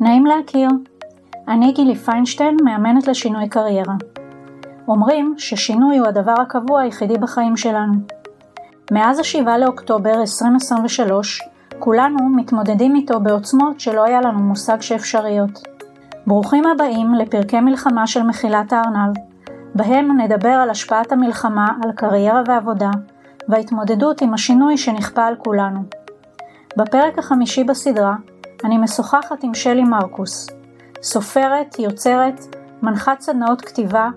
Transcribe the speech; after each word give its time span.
נעים 0.00 0.26
להכיר. 0.26 0.68
אני 1.48 1.72
גילי 1.72 1.94
פיינשטיין, 1.94 2.56
מאמנת 2.64 3.08
לשינוי 3.08 3.48
קריירה. 3.48 3.94
אומרים 4.88 5.34
ששינוי 5.38 5.98
הוא 5.98 6.06
הדבר 6.06 6.34
הקבוע 6.40 6.80
היחידי 6.80 7.18
בחיים 7.18 7.56
שלנו. 7.56 7.94
מאז 8.92 9.18
ה-7 9.18 9.56
לאוקטובר 9.58 10.20
2023, 10.20 11.42
כולנו 11.78 12.28
מתמודדים 12.28 12.94
איתו 12.94 13.20
בעוצמות 13.20 13.80
שלא 13.80 14.04
היה 14.04 14.20
לנו 14.20 14.38
מושג 14.38 14.80
שאפשריות. 14.80 15.62
ברוכים 16.26 16.66
הבאים 16.66 17.14
לפרקי 17.14 17.60
מלחמה 17.60 18.06
של 18.06 18.22
מחילת 18.22 18.72
הארנב, 18.72 19.14
בהם 19.74 20.20
נדבר 20.20 20.48
על 20.48 20.70
השפעת 20.70 21.12
המלחמה 21.12 21.68
על 21.84 21.92
קריירה 21.92 22.42
ועבודה, 22.46 22.90
וההתמודדות 23.48 24.22
עם 24.22 24.34
השינוי 24.34 24.76
שנכפה 24.76 25.24
על 25.26 25.34
כולנו. 25.36 25.80
בפרק 26.76 27.18
החמישי 27.18 27.64
בסדרה, 27.64 28.14
אני 28.64 28.78
משוחחת 28.78 29.44
עם 29.44 29.54
שלי 29.54 29.84
מרקוס, 29.84 30.46
סופרת, 31.02 31.78
יוצרת, 31.78 32.56
מנחת 32.82 33.20
סדנאות 33.20 33.60
כתיבה, 33.60 34.08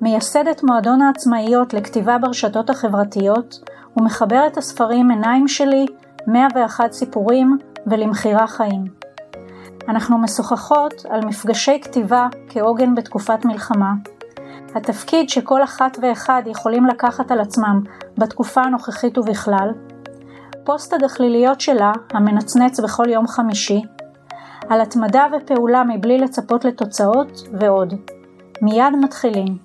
מייסדת 0.00 0.62
מועדון 0.62 1.02
העצמאיות 1.02 1.74
לכתיבה 1.74 2.18
ברשתות 2.18 2.70
החברתיות, 2.70 3.70
ומחברת 3.96 4.56
הספרים 4.56 5.10
עיניים 5.10 5.48
שלי, 5.48 5.86
101 6.26 6.92
סיפורים 6.92 7.58
ולמכירה 7.86 8.46
חיים. 8.46 8.84
אנחנו 9.88 10.18
משוחחות 10.18 10.94
על 11.10 11.26
מפגשי 11.26 11.80
כתיבה 11.82 12.28
כעוגן 12.48 12.94
בתקופת 12.94 13.44
מלחמה, 13.44 13.92
התפקיד 14.74 15.30
שכל 15.30 15.64
אחת 15.64 15.98
ואחד 16.02 16.42
יכולים 16.46 16.86
לקחת 16.86 17.30
על 17.30 17.40
עצמם 17.40 17.80
בתקופה 18.18 18.62
הנוכחית 18.62 19.18
ובכלל, 19.18 19.70
פוסט 20.64 20.92
הגחליליות 20.92 21.60
שלה, 21.60 21.92
המנצנץ 22.10 22.80
בכל 22.80 23.08
יום 23.08 23.26
חמישי, 23.26 23.82
על 24.68 24.80
התמדה 24.80 25.26
ופעולה 25.32 25.84
מבלי 25.84 26.18
לצפות 26.18 26.64
לתוצאות 26.64 27.48
ועוד. 27.60 27.94
מיד 28.62 28.92
מתחילים. 29.02 29.58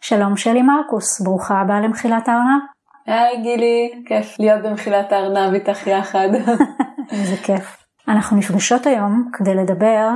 שלום 0.00 0.36
שלי 0.36 0.62
מרקוס, 0.62 1.20
ברוכה 1.20 1.60
הבאה 1.60 1.80
למחילת 1.80 2.28
הארנב. 2.28 2.62
היי 3.06 3.42
גילי, 3.42 4.02
כיף 4.06 4.38
להיות 4.38 4.62
במחילת 4.62 5.12
הארנב 5.12 5.54
איתך 5.54 5.86
יחד. 5.86 6.28
איזה 7.12 7.36
כיף. 7.36 7.76
אנחנו 8.08 8.36
נפגשות 8.36 8.86
היום 8.86 9.30
כדי 9.32 9.54
לדבר 9.54 10.08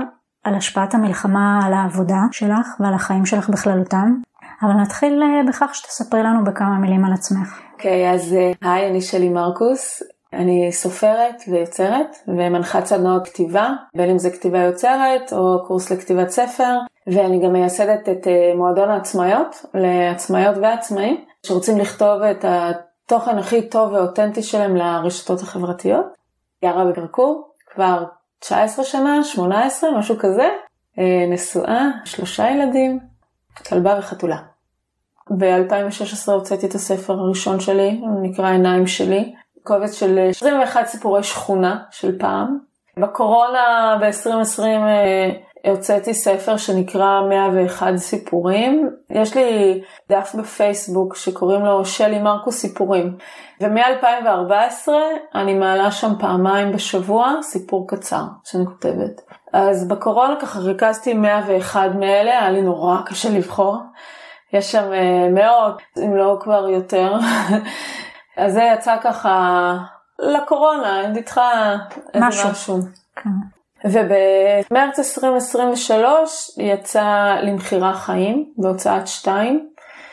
על 0.44 0.54
השפעת 0.54 0.94
המלחמה 0.94 1.60
על 1.66 1.72
העבודה 1.72 2.20
שלך 2.32 2.66
ועל 2.80 2.94
החיים 2.94 3.26
שלך 3.26 3.48
בכללותם, 3.48 4.14
אבל 4.62 4.72
נתחיל 4.72 5.22
אה, 5.22 5.48
בכך 5.48 5.74
שתספרי 5.74 6.22
לנו 6.22 6.44
בכמה 6.44 6.78
מילים 6.78 7.04
על 7.04 7.12
עצמך. 7.12 7.60
אוקיי, 7.72 8.10
okay, 8.10 8.14
אז 8.14 8.34
אה, 8.34 8.52
היי, 8.62 8.90
אני 8.90 9.00
שלי 9.00 9.28
מרקוס, 9.28 10.02
אני 10.32 10.72
סופרת 10.72 11.42
ויוצרת 11.48 12.16
ומנחת 12.28 12.86
סדנאות 12.86 13.28
כתיבה, 13.28 13.68
בין 13.96 14.10
אם 14.10 14.18
זה 14.18 14.30
כתיבה 14.30 14.58
יוצרת 14.58 15.32
או 15.32 15.64
קורס 15.66 15.90
לכתיבת 15.90 16.28
ספר, 16.28 16.78
ואני 17.06 17.44
גם 17.44 17.52
מייסדת 17.52 18.08
את 18.08 18.26
אה, 18.26 18.52
מועדון 18.56 18.90
העצמאיות 18.90 19.64
לעצמאיות 19.74 20.56
ועצמאים 20.56 21.24
שרוצים 21.46 21.78
לכתוב 21.78 22.22
את 22.22 22.44
התוכן 22.48 23.38
הכי 23.38 23.68
טוב 23.68 23.92
ואותנטי 23.92 24.42
שלהם 24.42 24.76
לרשתות 24.76 25.40
החברתיות. 25.40 26.06
גרה 26.64 26.84
בקרקור 26.84 27.50
כבר 27.74 28.04
19 28.44 28.84
שנה, 28.84 29.24
18, 29.24 29.98
משהו 29.98 30.16
כזה, 30.18 30.48
אה, 30.98 31.26
נשואה, 31.30 31.88
שלושה 32.04 32.50
ילדים, 32.50 32.98
כלבה 33.68 33.96
וחתולה. 33.98 34.36
ב-2016 35.30 36.32
הוצאתי 36.32 36.66
את 36.66 36.74
הספר 36.74 37.12
הראשון 37.12 37.60
שלי, 37.60 38.00
הוא 38.00 38.22
נקרא 38.22 38.50
עיניים 38.50 38.86
שלי, 38.86 39.34
קובץ 39.62 39.92
של 39.92 40.18
21 40.30 40.86
סיפורי 40.86 41.22
שכונה 41.22 41.78
של 41.90 42.18
פעם. 42.18 42.58
בקורונה 42.98 43.96
ב-2020 44.00 44.60
הוצאתי 45.70 46.14
ספר 46.14 46.56
שנקרא 46.56 47.20
101 47.28 47.96
סיפורים. 47.96 48.90
יש 49.10 49.36
לי 49.36 49.80
דף 50.10 50.34
בפייסבוק 50.38 51.16
שקוראים 51.16 51.64
לו 51.64 51.84
שלי 51.84 52.18
מרקוס 52.18 52.56
סיפורים. 52.56 53.16
ומ-2014 53.60 54.88
אני 55.34 55.54
מעלה 55.54 55.90
שם 55.90 56.12
פעמיים 56.18 56.72
בשבוע 56.72 57.32
סיפור 57.42 57.88
קצר 57.88 58.22
שאני 58.44 58.66
כותבת. 58.66 59.20
אז 59.52 59.88
בקורונה 59.88 60.36
ככה 60.40 60.58
ריכזתי 60.58 61.14
101 61.14 61.90
מאלה, 61.94 62.30
היה 62.30 62.50
לי 62.50 62.62
נורא 62.62 63.02
קשה 63.06 63.30
לבחור. 63.30 63.76
יש 64.52 64.72
שם 64.72 64.92
אה, 64.92 65.28
מאות, 65.30 65.82
אם 65.98 66.16
לא 66.16 66.38
כבר 66.40 66.68
יותר. 66.68 67.14
אז 68.36 68.52
זה 68.52 68.62
יצא 68.74 68.96
ככה 69.02 69.76
לקורונה, 70.18 71.08
נדחה 71.08 71.76
איזה 72.14 72.26
משהו. 72.26 72.50
משהו. 72.50 72.78
כן. 73.16 73.53
ובמרץ 73.84 74.98
2023 74.98 76.50
יצא 76.58 77.34
למכירה 77.42 77.94
חיים 77.94 78.52
בהוצאת 78.56 79.08
שתיים, 79.08 79.68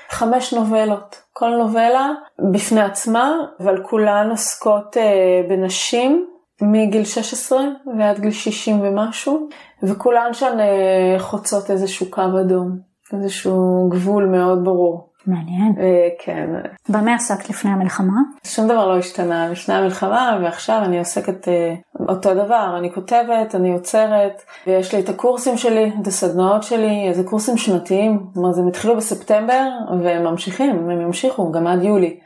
חמש 0.09 0.53
נובלות. 0.53 1.21
כל 1.33 1.49
נובלה 1.49 2.09
בפני 2.51 2.81
עצמה, 2.81 3.35
אבל 3.59 3.83
כולן 3.83 4.29
עוסקות 4.29 4.97
אה, 4.97 5.41
בנשים 5.49 6.27
מגיל 6.61 7.05
16 7.05 7.59
ועד 7.97 8.19
גיל 8.19 8.31
60 8.31 8.81
ומשהו, 8.81 9.49
וכולן 9.83 10.33
שם 10.33 10.59
אה, 10.59 11.19
חוצות 11.19 11.71
איזשהו 11.71 12.05
קו 12.09 12.21
אדום, 12.41 12.79
איזשהו 13.13 13.89
גבול 13.91 14.25
מאוד 14.25 14.63
ברור. 14.63 15.10
מעניין. 15.27 15.73
אה, 15.79 16.09
כן. 16.19 16.49
במה 16.89 17.15
עסקת 17.15 17.49
לפני 17.49 17.71
המלחמה? 17.71 18.17
שום 18.43 18.65
דבר 18.67 18.87
לא 18.87 18.97
השתנה 18.97 19.49
לפני 19.49 19.75
המלחמה 19.75 20.39
ועכשיו 20.43 20.81
אני 20.83 20.99
עוסקת 20.99 21.47
אה, 21.47 21.73
אותו 22.09 22.33
דבר, 22.33 22.75
אני 22.77 22.93
כותבת, 22.93 23.55
אני 23.55 23.69
יוצרת 23.69 24.41
ויש 24.67 24.95
לי 24.95 24.99
את 24.99 25.09
הקורסים 25.09 25.57
שלי, 25.57 25.91
את 26.01 26.07
הסדנאות 26.07 26.63
שלי, 26.63 27.07
איזה 27.07 27.23
קורסים 27.23 27.57
שנתיים, 27.57 28.19
זאת 28.27 28.37
אומרת 28.37 28.57
הם 28.57 28.67
התחילו 28.67 28.97
בספטמבר 28.97 29.67
והם 30.03 30.23
ממשיכים, 30.23 30.89
הם 30.89 31.01
ימשיכו 31.01 31.51
גם 31.51 31.67
עד 31.67 31.83
יולי. 31.83 32.19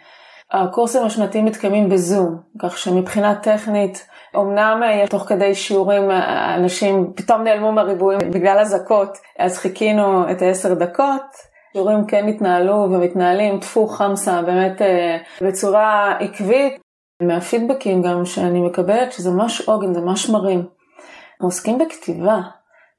הקורסים 0.52 1.06
השנתיים 1.06 1.46
מתקיימים 1.46 1.90
בזום, 1.90 2.38
כך 2.60 2.78
שמבחינה 2.78 3.36
טכנית, 3.36 4.08
אמנם 4.36 4.82
אה, 4.84 5.08
תוך 5.10 5.24
כדי 5.24 5.56
שיעורים 5.56 6.12
אנשים 6.56 7.14
פתאום 7.16 7.44
נעלמו 7.44 7.72
מהריבועים 7.72 8.32
בגלל 8.32 8.60
אזעקות, 8.60 9.18
אז 9.40 9.58
חיכינו 9.58 10.32
את 10.32 10.42
העשר 10.42 10.74
דקות. 10.74 11.55
שיעורים 11.76 12.06
כן 12.08 12.28
התנהלו 12.28 12.74
ומתנהלים 12.74 13.60
טפו 13.60 13.88
חמסה 13.88 14.42
באמת 14.42 14.82
אה, 14.82 15.18
בצורה 15.42 16.18
עקבית. 16.20 16.82
מהפידבקים 17.22 18.02
גם 18.02 18.26
שאני 18.26 18.62
מקבלת 18.62 19.12
שזה 19.12 19.32
ממש 19.32 19.62
עוגן, 19.62 19.94
זה 19.94 20.02
ממש 20.02 20.30
מרים. 20.30 20.60
אנחנו 20.60 21.48
עוסקים 21.48 21.78
בכתיבה, 21.78 22.40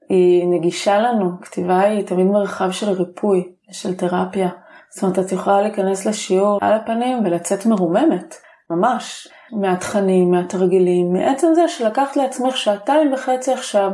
היא 0.08 0.48
נגישה 0.48 0.98
לנו, 0.98 1.30
כתיבה 1.42 1.80
היא 1.80 2.06
תמיד 2.06 2.26
מרחב 2.26 2.70
של 2.70 2.90
ריפוי, 2.90 3.52
של 3.70 3.94
תרפיה. 3.94 4.48
זאת 4.90 5.02
אומרת, 5.02 5.18
את 5.18 5.32
יכולה 5.32 5.62
להיכנס 5.62 6.06
לשיעור 6.06 6.58
על 6.62 6.72
הפנים 6.72 7.24
ולצאת 7.24 7.66
מרוממת, 7.66 8.34
ממש, 8.70 9.28
מהתכנים, 9.52 10.30
מהתרגילים, 10.30 11.12
מעצם 11.12 11.54
זה 11.54 11.68
שלקחת 11.68 12.16
לעצמך 12.16 12.56
שעתיים 12.56 13.12
וחצי 13.12 13.52
עכשיו, 13.52 13.90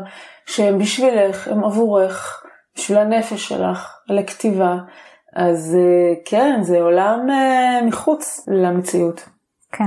שהם 0.47 0.78
בשבילך, 0.78 1.49
הם 1.49 1.64
עבורך, 1.64 2.43
בשביל 2.76 2.99
הנפש 2.99 3.49
שלך, 3.49 3.99
לכתיבה, 4.08 4.76
אז 5.36 5.76
אה, 5.80 6.14
כן, 6.24 6.58
זה 6.62 6.80
עולם 6.80 7.30
אה, 7.30 7.80
מחוץ 7.86 8.48
למציאות. 8.48 9.28
כן. 9.72 9.84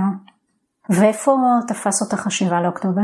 ואיפה 0.89 1.37
תפס 1.67 2.01
אותך 2.01 2.27
השבעה 2.27 2.61
לאוקטובר? 2.61 3.01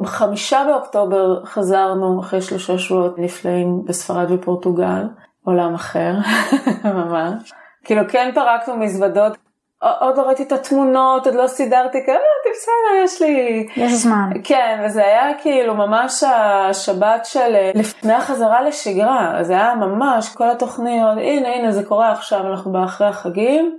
בחמישה 0.00 0.64
באוקטובר 0.66 1.44
חזרנו 1.44 2.20
אחרי 2.20 2.42
שלושה 2.42 2.78
שבועות 2.78 3.18
נפלאים 3.18 3.84
בספרד 3.84 4.30
ופורטוגל, 4.30 5.08
עולם 5.44 5.74
אחר, 5.74 6.14
ממש. 6.84 7.52
כאילו 7.84 8.02
כן 8.08 8.30
פרקנו 8.34 8.76
מזוודות 8.76 9.36
עוד 9.82 10.16
לא 10.16 10.22
ראיתי 10.22 10.42
את 10.42 10.52
התמונות, 10.52 11.26
עוד 11.26 11.34
לא 11.34 11.46
סידרתי, 11.46 11.98
כאילו, 12.04 12.18
בסדר, 12.50 13.04
יש 13.04 13.22
לי... 13.22 13.66
יש 13.76 13.92
זמן. 13.92 14.30
כן, 14.44 14.82
וזה 14.84 15.04
היה 15.04 15.34
כאילו 15.42 15.74
ממש 15.74 16.22
השבת 16.22 17.24
של 17.24 17.54
אה, 17.54 17.70
לפני 17.74 18.12
החזרה 18.12 18.62
לשגרה, 18.62 19.38
זה 19.42 19.52
היה 19.52 19.74
ממש 19.74 20.34
כל 20.34 20.50
התוכניות, 20.50 21.18
הנה, 21.18 21.48
הנה, 21.48 21.72
זה 21.72 21.84
קורה 21.84 22.12
עכשיו, 22.12 22.46
אנחנו 22.46 22.72
באחרי 22.72 23.06
החגים. 23.06 23.78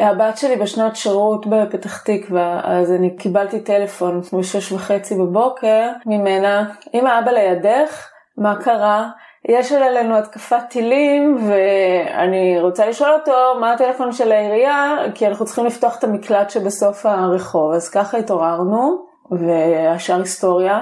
הבת 0.00 0.38
שלי 0.38 0.56
בשנת 0.56 0.96
שירות 0.96 1.46
בפתח 1.46 2.02
תקווה, 2.02 2.60
אז 2.64 2.92
אני 2.92 3.16
קיבלתי 3.16 3.60
טלפון 3.60 4.20
בשש 4.38 4.72
וחצי 4.72 5.14
בבוקר 5.14 5.88
ממנה, 6.06 6.64
אמא 6.94 7.18
אבא 7.18 7.30
לידך, 7.30 8.08
מה 8.38 8.56
קרה? 8.62 9.08
יש 9.48 9.72
עלינו 9.72 10.18
התקפת 10.18 10.62
טילים 10.70 11.38
ואני 11.48 12.60
רוצה 12.60 12.86
לשאול 12.86 13.10
אותו 13.10 13.60
מה 13.60 13.72
הטלפון 13.72 14.12
של 14.12 14.32
העירייה 14.32 14.96
כי 15.14 15.26
אנחנו 15.26 15.44
צריכים 15.44 15.66
לפתוח 15.66 15.98
את 15.98 16.04
המקלט 16.04 16.50
שבסוף 16.50 17.06
הרחוב 17.06 17.72
אז 17.72 17.88
ככה 17.88 18.18
התעוררנו 18.18 19.06
והשאר 19.30 20.18
היסטוריה. 20.18 20.80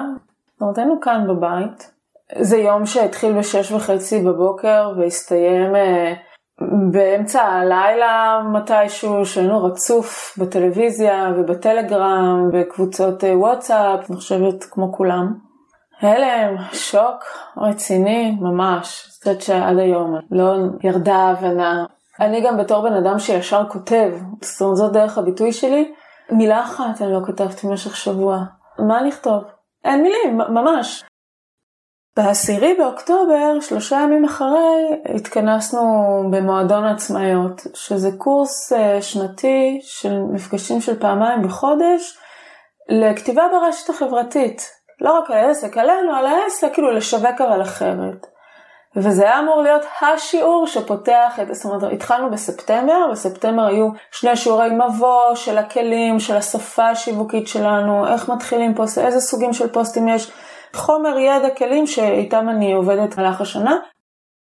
נותנו 0.60 1.00
כאן 1.00 1.26
בבית. 1.28 1.94
זה 2.38 2.56
יום 2.56 2.86
שהתחיל 2.86 3.38
בשש 3.38 3.72
וחצי 3.72 4.22
בבוקר 4.22 4.92
והסתיים 4.98 5.76
אה, 5.76 6.14
באמצע 6.92 7.42
הלילה 7.42 8.40
מתישהו, 8.52 9.26
שהיינו 9.26 9.64
רצוף 9.64 10.38
בטלוויזיה 10.38 11.32
ובטלגרם, 11.36 12.50
בקבוצות 12.52 13.24
אה, 13.24 13.38
וואטסאפ, 13.38 14.10
אני 14.10 14.16
חושבת 14.16 14.64
כמו 14.64 14.92
כולם. 14.92 15.34
הלם, 16.04 16.56
שוק, 16.72 17.24
רציני, 17.56 18.36
ממש. 18.40 19.08
זאת 19.10 19.26
אומרת 19.26 19.42
שעד 19.42 19.78
היום 19.78 20.14
לא 20.30 20.54
ירדה 20.82 21.16
ההבנה. 21.16 21.84
אני 22.20 22.40
גם 22.40 22.56
בתור 22.56 22.82
בן 22.82 22.92
אדם 22.92 23.18
שישר 23.18 23.62
כותב, 23.68 24.12
זאת 24.40 24.60
אומרת 24.60 24.76
זאת 24.76 24.92
דרך 24.92 25.18
הביטוי 25.18 25.52
שלי, 25.52 25.92
מילה 26.30 26.62
אחת 26.62 27.02
אני 27.02 27.12
לא 27.12 27.20
כתבתי 27.26 27.66
במשך 27.66 27.96
שבוע. 27.96 28.38
מה 28.78 29.02
נכתוב? 29.02 29.44
אין 29.84 30.02
מילים, 30.02 30.38
ממש. 30.38 31.04
בעשירי 32.16 32.74
באוקטובר, 32.74 33.60
שלושה 33.60 33.96
ימים 33.96 34.24
אחרי, 34.24 35.00
התכנסנו 35.14 35.80
במועדון 36.30 36.84
העצמאיות, 36.84 37.60
שזה 37.74 38.10
קורס 38.18 38.72
אה, 38.72 39.02
שנתי 39.02 39.80
של 39.82 40.18
מפגשים 40.32 40.80
של 40.80 41.00
פעמיים 41.00 41.42
בחודש 41.42 42.18
לכתיבה 42.88 43.42
ברשת 43.52 43.90
החברתית. 43.90 44.83
לא 45.00 45.18
רק 45.18 45.30
על 45.30 45.36
העסק, 45.36 45.78
עלינו, 45.78 46.14
על 46.16 46.26
העסק, 46.26 46.72
כאילו 46.72 46.90
לשווק 46.90 47.40
אבל 47.40 47.62
אחרת. 47.62 48.26
וזה 48.96 49.24
היה 49.24 49.38
אמור 49.38 49.62
להיות 49.62 49.82
השיעור 50.00 50.66
שפותח 50.66 51.38
את, 51.42 51.54
זאת 51.54 51.64
אומרת, 51.64 51.92
התחלנו 51.92 52.30
בספטמבר, 52.30 53.10
בספטמבר 53.12 53.62
היו 53.62 53.88
שני 54.10 54.36
שיעורי 54.36 54.68
מבוא 54.70 55.34
של 55.34 55.58
הכלים, 55.58 56.20
של 56.20 56.36
השפה 56.36 56.88
השיווקית 56.88 57.48
שלנו, 57.48 58.06
איך 58.06 58.28
מתחילים 58.28 58.74
פוסט, 58.74 58.98
איזה 58.98 59.20
סוגים 59.20 59.52
של 59.52 59.72
פוסטים 59.72 60.08
יש, 60.08 60.32
חומר 60.74 61.18
ידע 61.18 61.50
כלים 61.50 61.86
שאיתם 61.86 62.48
אני 62.48 62.72
עובדת 62.72 63.14
במהלך 63.14 63.40
השנה. 63.40 63.76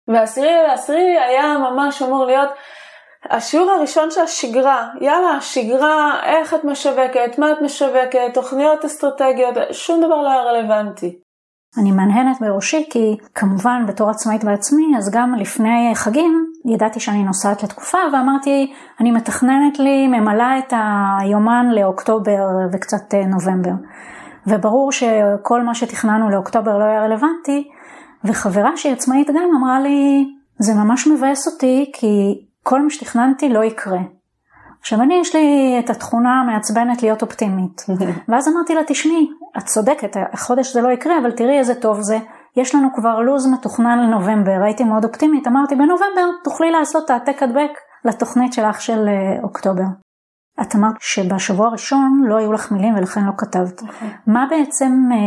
והעשירי 0.07 0.63
לעשירי 0.67 1.19
היה 1.19 1.57
ממש 1.57 2.01
אמור 2.01 2.25
להיות 2.25 2.49
השיעור 3.29 3.71
הראשון 3.71 4.11
של 4.11 4.21
השגרה, 4.21 4.87
יאללה, 5.01 5.41
שגרה, 5.41 6.19
איך 6.23 6.53
את 6.53 6.63
משווקת, 6.63 7.37
מה 7.37 7.51
את 7.51 7.61
משווקת, 7.61 8.33
תוכניות 8.33 8.85
אסטרטגיות, 8.85 9.55
שום 9.71 9.99
דבר 9.99 10.21
לא 10.21 10.29
היה 10.29 10.41
רלוונטי. 10.41 11.19
אני 11.77 11.91
מהנהנת 11.91 12.41
בראשי 12.41 12.87
כי 12.89 13.17
כמובן 13.35 13.83
בתור 13.87 14.09
עצמאית 14.09 14.43
בעצמי, 14.43 14.97
אז 14.97 15.11
גם 15.13 15.35
לפני 15.35 15.91
חגים 15.95 16.51
ידעתי 16.65 16.99
שאני 16.99 17.23
נוסעת 17.23 17.63
לתקופה 17.63 17.97
ואמרתי, 18.13 18.73
אני 18.99 19.11
מתכננת 19.11 19.79
לי, 19.79 20.07
ממלאה 20.07 20.59
את 20.59 20.73
היומן 21.19 21.65
לאוקטובר 21.75 22.39
וקצת 22.73 23.13
אה, 23.13 23.25
נובמבר. 23.25 23.71
וברור 24.47 24.91
שכל 24.91 25.61
מה 25.61 25.75
שתכננו 25.75 26.29
לאוקטובר 26.29 26.77
לא 26.77 26.83
היה 26.83 27.01
רלוונטי, 27.01 27.69
וחברה 28.23 28.77
שהיא 28.77 28.93
עצמאית 28.93 29.27
גם 29.27 29.49
אמרה 29.57 29.79
לי, 29.79 30.25
זה 30.59 30.73
ממש 30.73 31.07
מבאס 31.07 31.47
אותי 31.47 31.91
כי 31.93 32.45
כל 32.63 32.81
מה 32.81 32.89
שתכננתי 32.89 33.49
לא 33.49 33.63
יקרה. 33.63 33.99
עכשיו 34.81 35.01
אני 35.01 35.13
יש 35.21 35.35
לי 35.35 35.75
את 35.79 35.89
התכונה 35.89 36.41
המעצבנת 36.41 37.03
להיות 37.03 37.21
אופטימית. 37.21 37.85
ואז 38.29 38.47
אמרתי 38.47 38.75
לה, 38.75 38.81
תשמעי, 38.87 39.27
את 39.57 39.65
צודקת, 39.65 40.17
החודש 40.33 40.73
זה 40.73 40.81
לא 40.81 40.89
יקרה, 40.91 41.19
אבל 41.21 41.31
תראי 41.31 41.59
איזה 41.59 41.75
טוב 41.75 42.01
זה. 42.01 42.17
יש 42.57 42.75
לנו 42.75 42.87
כבר 42.95 43.19
לו"ז 43.19 43.47
מתוכנן 43.47 43.99
לנובמבר, 43.99 44.63
הייתי 44.63 44.83
מאוד 44.83 45.05
אופטימית, 45.05 45.47
אמרתי 45.47 45.75
בנובמבר 45.75 46.29
תוכלי 46.43 46.71
לעשות 46.71 47.09
העתק 47.09 47.43
הדבק 47.43 47.71
לתוכנית 48.05 48.53
שלך 48.53 48.81
של 48.81 49.07
אה, 49.07 49.43
אוקטובר. 49.43 49.83
את 50.61 50.75
אמרת 50.75 50.95
שבשבוע 50.99 51.67
הראשון 51.67 52.23
לא 52.27 52.37
היו 52.37 52.53
לך 52.53 52.71
מילים 52.71 52.95
ולכן 52.95 53.23
לא 53.25 53.31
כתבת. 53.37 53.81
Okay. 53.81 54.05
מה 54.27 54.45
בעצם 54.49 55.09
אה, 55.11 55.17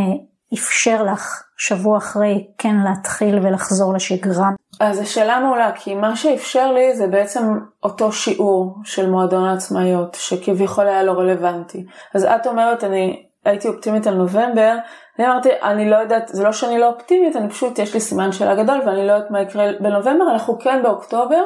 אפשר 0.54 1.02
לך 1.02 1.43
שבוע 1.56 1.98
אחרי 1.98 2.46
כן 2.58 2.76
להתחיל 2.84 3.38
ולחזור 3.38 3.94
לשגרה? 3.94 4.50
אז 4.80 5.00
השאלה 5.00 5.40
מעולה, 5.40 5.72
כי 5.74 5.94
מה 5.94 6.16
שאפשר 6.16 6.72
לי 6.72 6.96
זה 6.96 7.06
בעצם 7.06 7.58
אותו 7.82 8.12
שיעור 8.12 8.74
של 8.84 9.10
מועדון 9.10 9.44
העצמאיות, 9.44 10.16
שכביכול 10.20 10.86
היה 10.86 11.02
לא 11.02 11.12
רלוונטי. 11.12 11.84
אז 12.14 12.24
את 12.24 12.46
אומרת, 12.46 12.84
אני 12.84 13.22
הייתי 13.44 13.68
אופטימית 13.68 14.06
על 14.06 14.14
נובמבר, 14.14 14.76
אני 15.18 15.26
אמרתי, 15.26 15.48
אני 15.62 15.90
לא 15.90 15.96
יודעת, 15.96 16.28
זה 16.28 16.44
לא 16.44 16.52
שאני 16.52 16.78
לא 16.78 16.88
אופטימית, 16.88 17.36
אני 17.36 17.48
פשוט, 17.48 17.78
יש 17.78 17.94
לי 17.94 18.00
סימן 18.00 18.32
שאלה 18.32 18.54
גדול 18.62 18.80
ואני 18.86 19.06
לא 19.06 19.12
יודעת 19.12 19.30
מה 19.30 19.40
יקרה 19.40 19.66
בנובמבר, 19.80 20.24
אנחנו 20.32 20.58
כן 20.58 20.82
באוקטובר, 20.82 21.42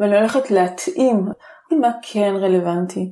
ואני 0.00 0.16
הולכת 0.16 0.50
להתאים. 0.50 1.26
מה 1.80 1.90
כן 2.02 2.34
רלוונטי. 2.36 3.10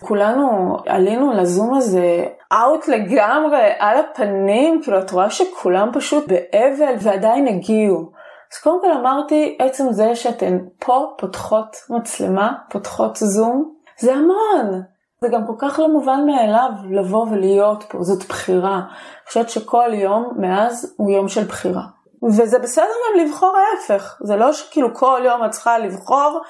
כולנו 0.00 0.76
עלינו 0.86 1.32
לזום 1.32 1.74
הזה 1.74 2.24
אאוט 2.52 2.88
לגמרי, 2.88 3.70
על 3.78 3.98
הפנים, 3.98 4.80
כאילו 4.82 4.98
את 4.98 5.10
רואה 5.10 5.30
שכולם 5.30 5.90
פשוט 5.92 6.24
באבל 6.28 6.94
ועדיין 7.00 7.48
הגיעו. 7.48 8.10
אז 8.52 8.58
קודם 8.58 8.80
כל 8.80 8.92
אמרתי, 8.92 9.56
עצם 9.58 9.92
זה 9.92 10.16
שאתן 10.16 10.58
פה 10.78 11.14
פותחות 11.18 11.76
מצלמה, 11.90 12.52
פותחות 12.70 13.16
זום, 13.16 13.74
זה 13.98 14.14
המון. 14.14 14.82
זה 15.20 15.28
גם 15.28 15.46
כל 15.46 15.52
כך 15.58 15.78
לא 15.78 15.88
מובן 15.88 16.26
מאליו 16.26 16.70
לבוא 16.90 17.26
ולהיות 17.30 17.84
פה, 17.88 17.98
זאת 18.02 18.28
בחירה. 18.28 18.76
אני 18.76 19.26
חושבת 19.26 19.50
שכל 19.50 19.90
יום 19.94 20.32
מאז 20.36 20.94
הוא 20.96 21.10
יום 21.10 21.28
של 21.28 21.44
בחירה. 21.44 21.82
וזה 22.28 22.58
בסדר 22.58 22.84
גם 22.84 23.26
לבחור 23.26 23.56
ההפך, 23.56 24.18
זה 24.22 24.36
לא 24.36 24.52
שכאילו 24.52 24.94
כל 24.94 25.20
יום 25.24 25.44
את 25.44 25.50
צריכה 25.50 25.78
לבחור 25.78 26.40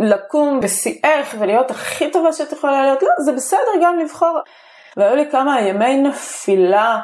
לקום 0.00 0.60
בשיאך 0.60 1.34
ולהיות 1.38 1.70
הכי 1.70 2.10
טובה 2.10 2.32
שאת 2.32 2.52
יכולה 2.52 2.82
להיות, 2.82 3.02
לא, 3.02 3.08
זה 3.24 3.32
בסדר 3.32 3.70
גם 3.82 3.98
לבחור. 3.98 4.38
והיו 4.96 5.16
לי 5.16 5.30
כמה 5.30 5.60
ימי 5.60 5.96
נפילה, 5.96 7.00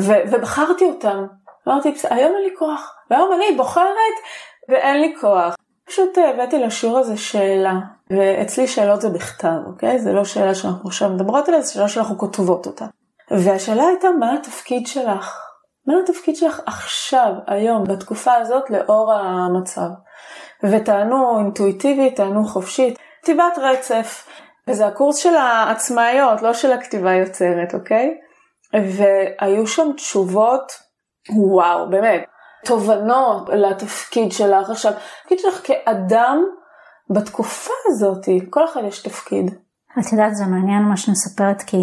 ו- 0.00 0.22
ובחרתי 0.30 0.84
אותם. 0.84 1.26
אמרתי, 1.68 1.94
היום 2.10 2.32
אין 2.34 2.42
לי 2.42 2.56
כוח, 2.58 2.94
והיום 3.10 3.32
אני 3.32 3.56
בוחרת 3.56 4.16
ואין 4.68 5.00
לי 5.00 5.14
כוח. 5.20 5.56
פשוט 5.86 6.18
אה, 6.18 6.30
הבאתי 6.30 6.58
לשיעור 6.58 6.98
הזה 6.98 7.16
שאלה, 7.16 7.74
ואצלי 8.10 8.66
שאלות 8.66 9.00
זה 9.00 9.10
בכתב, 9.10 9.58
אוקיי? 9.66 9.98
זה 9.98 10.12
לא 10.12 10.24
שאלה 10.24 10.54
שאנחנו 10.54 10.88
עכשיו 10.88 11.10
מדברות 11.10 11.48
עליה, 11.48 11.60
זה 11.60 11.72
שאלה 11.72 11.88
שאנחנו 11.88 12.18
כותבות 12.18 12.66
אותה. 12.66 12.86
והשאלה 13.30 13.86
הייתה, 13.86 14.08
מה 14.10 14.34
התפקיד 14.34 14.86
שלך? 14.86 15.40
מה 15.86 15.94
התפקיד 16.04 16.36
שלך 16.36 16.60
עכשיו, 16.66 17.32
היום, 17.46 17.84
בתקופה 17.84 18.34
הזאת, 18.34 18.70
לאור 18.70 19.12
המצב? 19.12 19.88
וטענו 20.62 21.38
אינטואיטיבית, 21.38 22.16
טענו 22.16 22.44
חופשית, 22.44 22.98
כתיבת 23.22 23.58
רצף. 23.58 24.26
וזה 24.70 24.86
הקורס 24.86 25.16
של 25.16 25.34
העצמאיות, 25.34 26.42
לא 26.42 26.54
של 26.54 26.72
הכתיבה 26.72 27.12
יוצרת, 27.12 27.74
אוקיי? 27.74 28.18
והיו 28.74 29.66
שם 29.66 29.92
תשובות, 29.96 30.72
וואו, 31.36 31.90
באמת, 31.90 32.24
תובנות 32.64 33.48
לתפקיד 33.48 34.32
שלך 34.32 34.70
עכשיו, 34.70 34.92
התפקיד 34.92 35.38
שלך 35.38 35.60
כאדם 35.64 36.44
בתקופה 37.10 37.72
הזאת, 37.86 38.26
כל 38.50 38.64
אחד 38.64 38.80
יש 38.88 39.02
תפקיד. 39.02 39.54
את 40.00 40.12
יודעת, 40.12 40.34
זה 40.34 40.44
מעניין 40.44 40.82
מה 40.82 40.96
שנספרת, 40.96 41.62
כי 41.62 41.76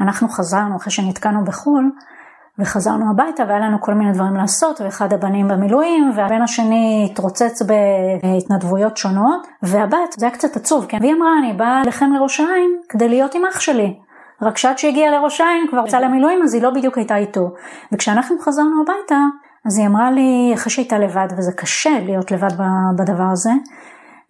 אנחנו 0.00 0.28
חזרנו 0.28 0.76
אחרי 0.76 0.92
שנתקענו 0.92 1.44
בחו"ל, 1.44 1.90
וחזרנו 2.58 3.10
הביתה 3.10 3.42
והיה 3.48 3.58
לנו 3.58 3.80
כל 3.80 3.94
מיני 3.94 4.12
דברים 4.12 4.34
לעשות, 4.36 4.80
ואחד 4.80 5.12
הבנים 5.12 5.48
במילואים, 5.48 6.12
והבן 6.16 6.42
השני 6.42 7.08
התרוצץ 7.10 7.62
בהתנדבויות 7.62 8.96
שונות, 8.96 9.46
והבת, 9.62 10.12
זה 10.16 10.26
היה 10.26 10.34
קצת 10.34 10.56
עצוב, 10.56 10.86
כן? 10.88 10.98
והיא 11.00 11.14
אמרה, 11.14 11.38
אני 11.38 11.52
באה 11.52 11.82
לכם 11.86 12.12
לראש 12.12 12.40
העין 12.40 12.70
כדי 12.88 13.08
להיות 13.08 13.34
עם 13.34 13.42
אח 13.44 13.60
שלי. 13.60 13.96
רק 14.42 14.58
שעד 14.58 14.78
שהגיעה 14.78 15.10
לראש 15.10 15.40
העין 15.40 15.66
כבר 15.70 15.84
יצאה 15.86 16.00
למילואים, 16.00 16.42
אז 16.42 16.54
היא 16.54 16.62
לא 16.62 16.70
בדיוק 16.70 16.98
הייתה 16.98 17.16
איתו. 17.16 17.50
וכשאנחנו 17.92 18.38
חזרנו 18.38 18.82
הביתה, 18.82 19.18
אז 19.66 19.78
היא 19.78 19.86
אמרה 19.86 20.10
לי, 20.10 20.52
אחרי 20.54 20.70
שהייתה 20.72 20.98
לבד, 20.98 21.28
וזה 21.38 21.52
קשה 21.52 22.00
להיות 22.04 22.30
לבד 22.30 22.52
בדבר 22.98 23.26
הזה, 23.32 23.50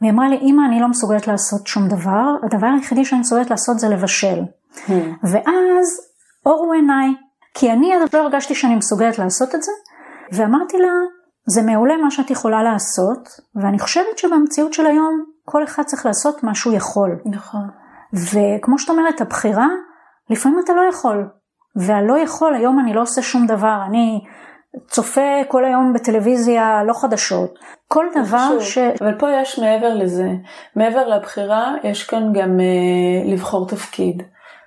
והיא 0.00 0.12
אמרה 0.12 0.28
לי, 0.28 0.38
אמא, 0.42 0.62
אני 0.68 0.80
לא 0.80 0.88
מסוגלת 0.88 1.26
לעשות 1.26 1.66
שום 1.66 1.88
דבר, 1.88 2.34
הדבר 2.42 2.66
היחידי 2.66 3.04
שאני 3.04 3.20
מסוגלת 3.20 3.50
לעשות 3.50 3.78
זה 3.78 3.88
לבשל. 3.88 4.42
Hmm. 4.74 4.92
ואז 5.22 5.86
אורו 6.46 6.72
עיניי, 6.72 7.14
כי 7.54 7.72
אני 7.72 7.92
לא 8.12 8.18
הרגשתי 8.18 8.54
שאני 8.54 8.74
מסוגלת 8.74 9.18
לעשות 9.18 9.54
את 9.54 9.62
זה, 9.62 9.72
ואמרתי 10.32 10.78
לה, 10.78 10.92
זה 11.46 11.62
מעולה 11.62 11.96
מה 11.96 12.10
שאת 12.10 12.30
יכולה 12.30 12.62
לעשות, 12.62 13.28
ואני 13.54 13.78
חושבת 13.78 14.18
שבמציאות 14.18 14.72
של 14.72 14.86
היום, 14.86 15.24
כל 15.44 15.64
אחד 15.64 15.82
צריך 15.82 16.06
לעשות 16.06 16.42
מה 16.42 16.54
שהוא 16.54 16.74
יכול. 16.74 17.18
נכון. 17.24 17.68
וכמו 18.14 18.78
שאת 18.78 18.90
אומרת, 18.90 19.20
הבחירה, 19.20 19.68
לפעמים 20.30 20.60
אתה 20.64 20.72
לא 20.72 20.82
יכול. 20.88 21.28
והלא 21.76 22.18
יכול, 22.18 22.54
היום 22.54 22.80
אני 22.80 22.94
לא 22.94 23.02
עושה 23.02 23.22
שום 23.22 23.46
דבר, 23.46 23.78
אני 23.88 24.20
צופה 24.88 25.44
כל 25.48 25.64
היום 25.64 25.92
בטלוויזיה, 25.92 26.84
לא 26.84 26.92
חדשות. 26.92 27.58
כל 27.88 28.06
דבר 28.14 28.60
ש... 28.60 28.78
אבל 28.78 29.18
פה 29.18 29.26
יש 29.42 29.58
מעבר 29.58 29.94
לזה. 29.94 30.28
מעבר 30.76 31.08
לבחירה, 31.08 31.74
יש 31.84 32.04
כאן 32.04 32.32
גם 32.32 32.60
אה, 32.60 33.32
לבחור 33.32 33.68
תפקיד. 33.68 34.22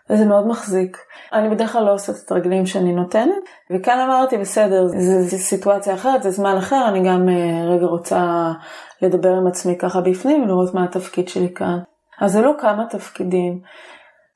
וזה 0.10 0.26
מאוד 0.26 0.48
מחזיק. 0.48 0.98
אני 1.34 1.50
בדרך 1.50 1.72
כלל 1.72 1.84
לא 1.84 1.94
עושה 1.94 2.12
את 2.12 2.18
התרגלים 2.18 2.66
שאני 2.66 2.94
נותנת, 2.94 3.44
וכאן 3.72 4.00
אמרתי 4.00 4.38
בסדר, 4.38 4.88
זו 5.22 5.38
סיטואציה 5.38 5.94
אחרת, 5.94 6.24
זה 6.24 6.32
זמן 6.32 6.58
אחר, 6.58 6.86
אני 6.88 7.10
גם 7.10 7.30
uh, 7.30 7.68
רגע 7.70 7.86
רוצה 7.86 8.52
לדבר 9.02 9.34
עם 9.34 9.48
עצמי 9.48 9.78
ככה 9.78 10.02
בפנים 10.02 10.44
ולראות 10.44 10.74
מה 10.74 10.84
התפקיד 10.84 11.30
שלי 11.30 11.54
כאן. 11.54 11.80
אז 12.22 12.36
עלו 12.36 12.58
כמה 12.58 12.86
תפקידים. 12.90 13.60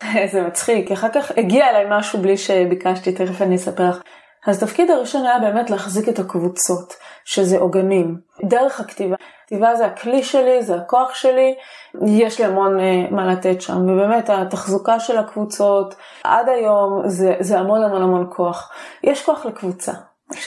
זה 0.31 0.41
מצחיק, 0.41 0.91
אחר 0.91 1.09
כך 1.13 1.31
הגיע 1.37 1.69
אליי 1.69 1.85
משהו 1.89 2.19
בלי 2.21 2.37
שביקשתי, 2.37 3.11
תכף 3.11 3.41
אני 3.41 3.55
אספר 3.55 3.89
לך. 3.89 4.01
אז 4.47 4.63
התפקיד 4.63 4.89
הראשון 4.89 5.25
היה 5.25 5.39
באמת 5.39 5.69
להחזיק 5.69 6.09
את 6.09 6.19
הקבוצות, 6.19 6.93
שזה 7.25 7.57
עוגנים, 7.57 8.17
דרך 8.43 8.79
הכתיבה. 8.79 9.15
כתיבה 9.45 9.75
זה 9.75 9.85
הכלי 9.85 10.23
שלי, 10.23 10.63
זה 10.63 10.75
הכוח 10.75 11.13
שלי, 11.13 11.55
יש 12.05 12.39
לי 12.39 12.45
המון 12.45 12.79
uh, 12.79 13.13
מה 13.13 13.27
לתת 13.27 13.61
שם, 13.61 13.89
ובאמת 13.89 14.29
התחזוקה 14.29 14.99
של 14.99 15.17
הקבוצות 15.17 15.95
עד 16.23 16.49
היום 16.49 17.01
זה, 17.05 17.35
זה 17.39 17.59
המון 17.59 17.83
המון 17.83 18.01
המון 18.01 18.27
כוח. 18.35 18.71
יש 19.03 19.25
כוח 19.25 19.45
לקבוצה. 19.45 19.91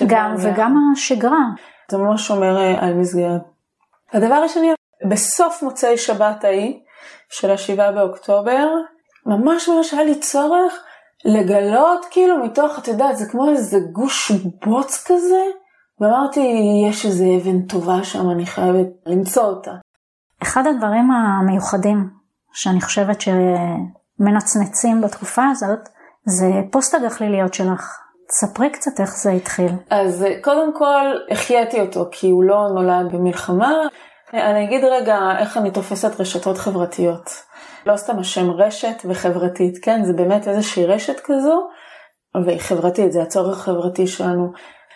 גם 0.06 0.34
וגם 0.38 0.76
השגרה. 0.92 1.44
זה 1.90 1.98
ממש 1.98 2.26
שומר 2.26 2.56
uh, 2.56 2.84
על 2.84 2.94
מסגרת. 2.94 3.40
הדבר 4.12 4.34
השני, 4.34 4.72
בסוף 5.10 5.62
מוצאי 5.62 5.98
שבת 5.98 6.44
ההיא, 6.44 6.80
של 7.28 7.50
השבעה 7.50 7.92
באוקטובר, 7.92 8.68
ממש 9.26 9.68
ממש 9.68 9.94
היה 9.94 10.04
לי 10.04 10.20
צורך 10.20 10.84
לגלות 11.24 12.06
כאילו 12.10 12.44
מתוך, 12.44 12.78
את 12.78 12.88
יודעת, 12.88 13.16
זה 13.16 13.24
כמו 13.30 13.50
איזה 13.50 13.78
גוש 13.92 14.32
בוץ 14.66 15.04
כזה, 15.06 15.42
ואמרתי, 16.04 16.40
יש 16.90 17.06
איזה 17.06 17.24
אבן 17.42 17.62
טובה 17.62 18.04
שם, 18.04 18.30
אני 18.30 18.46
חייבת 18.46 18.86
למצוא 19.06 19.42
אותה. 19.42 19.70
אחד 20.42 20.66
הדברים 20.66 21.10
המיוחדים 21.10 22.10
שאני 22.52 22.80
חושבת 22.80 23.20
שמנצנצים 23.20 25.00
בתקופה 25.00 25.42
הזאת, 25.50 25.88
זה 26.26 26.46
פוסט 26.72 26.94
הגחליליות 26.94 27.54
שלך. 27.54 27.98
ספרי 28.30 28.70
קצת 28.70 29.00
איך 29.00 29.10
זה 29.10 29.30
התחיל. 29.30 29.72
אז 29.90 30.24
קודם 30.42 30.74
כל 30.74 31.06
החייתי 31.30 31.80
אותו, 31.80 32.08
כי 32.12 32.30
הוא 32.30 32.44
לא 32.44 32.68
נולד 32.74 33.12
במלחמה. 33.12 33.72
אני 34.34 34.64
אגיד 34.64 34.84
רגע 34.84 35.18
איך 35.38 35.56
אני 35.56 35.70
תופסת 35.70 36.20
רשתות 36.20 36.58
חברתיות. 36.58 37.30
לא 37.86 37.96
סתם 37.96 38.18
השם 38.18 38.50
רשת 38.50 39.02
וחברתית, 39.04 39.78
כן? 39.82 40.04
זה 40.04 40.12
באמת 40.12 40.48
איזושהי 40.48 40.86
רשת 40.86 41.20
כזו, 41.24 41.68
והיא 42.44 42.60
חברתית, 42.60 43.12
זה 43.12 43.22
הצורך 43.22 43.58
החברתי 43.58 44.06
שלנו. 44.06 44.52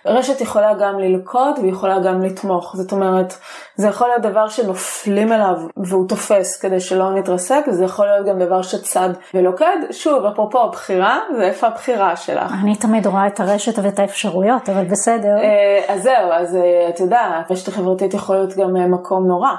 רשת 0.06 0.40
יכולה 0.40 0.74
גם 0.74 0.98
ללכוד 0.98 1.58
ויכולה 1.62 1.98
גם 1.98 2.22
לתמוך, 2.22 2.76
זאת 2.76 2.92
אומרת, 2.92 3.34
זה 3.76 3.88
יכול 3.88 4.08
להיות 4.08 4.22
דבר 4.22 4.48
שנופלים 4.48 5.32
אליו 5.32 5.56
והוא 5.76 6.08
תופס 6.08 6.60
כדי 6.60 6.80
שלא 6.80 7.14
נתרסק, 7.14 7.64
וזה 7.68 7.84
יכול 7.84 8.06
להיות 8.06 8.26
גם 8.26 8.38
דבר 8.38 8.62
שצד 8.62 9.08
ולוקד. 9.34 9.76
שוב, 9.90 10.24
אפרופו 10.24 10.60
הבחירה, 10.60 11.18
זה 11.36 11.42
איפה 11.42 11.66
הבחירה 11.66 12.16
שלך. 12.16 12.52
אני 12.62 12.76
תמיד 12.76 13.06
רואה 13.06 13.26
את 13.26 13.40
הרשת 13.40 13.78
ואת 13.82 13.98
האפשרויות, 13.98 14.68
אבל 14.68 14.84
בסדר. 14.84 15.36
אה, 15.38 15.94
אז 15.94 16.02
זהו, 16.02 16.32
אז 16.32 16.56
אה, 16.56 16.88
את 16.88 17.00
יודעת, 17.00 17.50
רשת 17.50 17.68
החברתית 17.68 18.14
יכול 18.14 18.36
להיות 18.36 18.56
גם 18.56 18.76
אה, 18.76 18.86
מקום 18.86 19.26
נורא. 19.26 19.50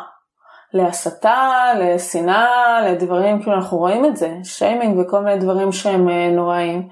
להסתה, 0.74 1.64
לשנאה, 1.80 2.82
לדברים, 2.82 3.42
כאילו 3.42 3.56
אנחנו 3.56 3.78
רואים 3.78 4.06
את 4.06 4.18
זה, 4.18 4.32
שיימינג 4.44 5.00
וכל 5.00 5.20
מיני 5.20 5.40
דברים 5.40 5.72
שהם 5.72 6.10
נוראים. 6.10 6.88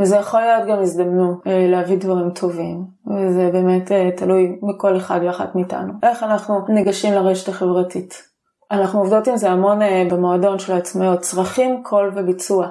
וזה 0.00 0.16
יכול 0.16 0.40
להיות 0.40 0.68
גם 0.68 0.78
הזדמנות 0.78 1.46
אה, 1.46 1.66
להביא 1.68 1.98
דברים 1.98 2.30
טובים, 2.30 2.84
וזה 3.06 3.50
באמת 3.52 3.92
אה, 3.92 4.10
תלוי 4.16 4.58
בכל 4.68 4.96
אחד 4.96 5.20
ואחת 5.26 5.54
מאיתנו. 5.54 5.92
איך 6.02 6.22
אנחנו 6.22 6.60
ניגשים 6.68 7.14
לרשת 7.14 7.48
החברתית. 7.48 8.22
אנחנו 8.70 8.98
עובדות 8.98 9.28
עם 9.28 9.36
זה 9.36 9.50
המון 9.50 9.82
אה, 9.82 10.02
במועדון 10.10 10.58
של 10.58 10.72
העצמאיות, 10.72 11.20
צרכים, 11.20 11.82
קול 11.82 12.12
וביצוע. 12.16 12.68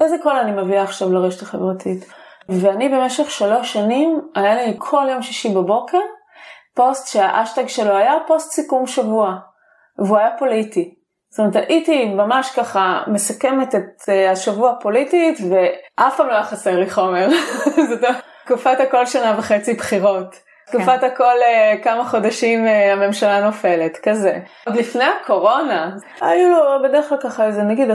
איזה 0.00 0.16
קול 0.22 0.32
אני 0.32 0.62
מביאה 0.62 0.82
עכשיו 0.82 1.12
לרשת 1.12 1.42
החברתית? 1.42 2.04
ואני 2.48 2.88
במשך 2.88 3.30
שלוש 3.30 3.72
שנים, 3.72 4.20
היה 4.34 4.54
לי 4.54 4.74
כל 4.78 5.06
יום 5.10 5.22
שישי 5.22 5.54
בבוקר 5.54 5.98
פוסט 6.74 7.08
שהאשטג 7.08 7.66
שלו 7.66 7.96
היה 7.96 8.14
פוסט 8.26 8.52
סיכום 8.52 8.86
שבוע, 8.86 9.34
והוא 9.98 10.18
היה 10.18 10.30
פוליטי. 10.38 10.97
זאת 11.30 11.38
אומרת, 11.38 11.56
הייתי 11.56 12.04
ממש 12.04 12.50
ככה 12.56 13.02
מסכמת 13.06 13.74
את 13.74 14.08
אה, 14.08 14.30
השבוע 14.30 14.70
הפוליטית, 14.70 15.38
ואף 15.50 16.16
פעם 16.16 16.26
לא 16.26 16.32
היה 16.32 16.44
חסר 16.44 16.78
לי 16.78 16.90
חומר. 16.90 17.28
זאת 17.90 18.04
תקופת 18.44 18.80
הכל 18.80 19.06
שנה 19.06 19.34
וחצי 19.38 19.74
בחירות. 19.74 20.34
כן. 20.34 20.78
תקופת 20.78 21.02
הכל 21.02 21.34
אה, 21.46 21.74
כמה 21.82 22.04
חודשים 22.04 22.66
אה, 22.66 22.92
הממשלה 22.92 23.40
נופלת, 23.40 23.96
כזה. 24.02 24.38
עוד 24.66 24.76
לפני 24.76 25.04
הקורונה, 25.22 25.90
היו 26.20 26.48
לו 26.48 26.88
בדרך 26.88 27.08
כלל 27.08 27.18
ככה 27.18 27.46
איזה 27.46 27.62
נגיד 27.62 27.90
10-12 27.90 27.92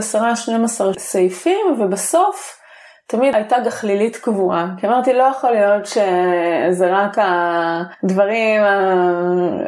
סעיפים, 0.98 1.76
ובסוף 1.78 2.60
תמיד 3.06 3.34
הייתה 3.34 3.56
גחלילית 3.58 4.16
קבועה. 4.16 4.66
כי 4.80 4.86
אמרתי, 4.86 5.12
לא 5.12 5.22
יכול 5.22 5.50
להיות 5.50 5.86
שזה 5.86 6.86
רק 6.90 7.16
הדברים 7.18 8.60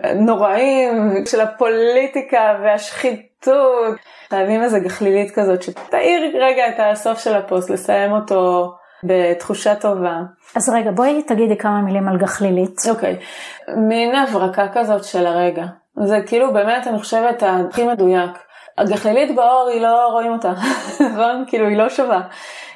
הנוראים 0.03 1.25
של 1.27 1.41
הפוליטיקה 1.41 2.59
והשחיתות. 2.63 3.36
שטות. 3.47 3.97
חייבים 4.31 4.63
איזה 4.63 4.79
גחלילית 4.79 5.31
כזאת 5.35 5.63
שתאיר 5.63 6.37
רגע 6.41 6.69
את 6.69 6.75
הסוף 6.79 7.19
של 7.19 7.35
הפוסט, 7.35 7.71
לסיים 7.71 8.13
אותו 8.13 8.73
בתחושה 9.05 9.75
טובה. 9.75 10.21
אז 10.57 10.69
רגע, 10.69 10.91
בואי 10.91 11.23
תגידי 11.23 11.57
כמה 11.57 11.81
מילים 11.81 12.09
על 12.09 12.19
גחלילית. 12.19 12.81
אוקיי, 12.91 13.17
okay. 13.17 13.71
מין 13.77 14.15
הברקה 14.15 14.67
כזאת 14.75 15.05
של 15.05 15.27
הרגע. 15.27 15.65
זה 16.05 16.19
כאילו 16.27 16.53
באמת, 16.53 16.87
אני 16.87 16.99
חושבת, 16.99 17.43
הכי 17.47 17.85
מדויק. 17.85 18.31
הגחלילית 18.79 19.37
באור 19.37 19.69
היא 19.73 19.83
לא 19.83 20.09
רואים 20.13 20.33
אותה, 20.33 20.53
נכון? 21.13 21.45
כאילו 21.47 21.67
היא 21.67 21.77
לא 21.77 21.89
שווה. 21.89 22.21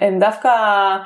הן 0.00 0.20
דווקא 0.20 0.48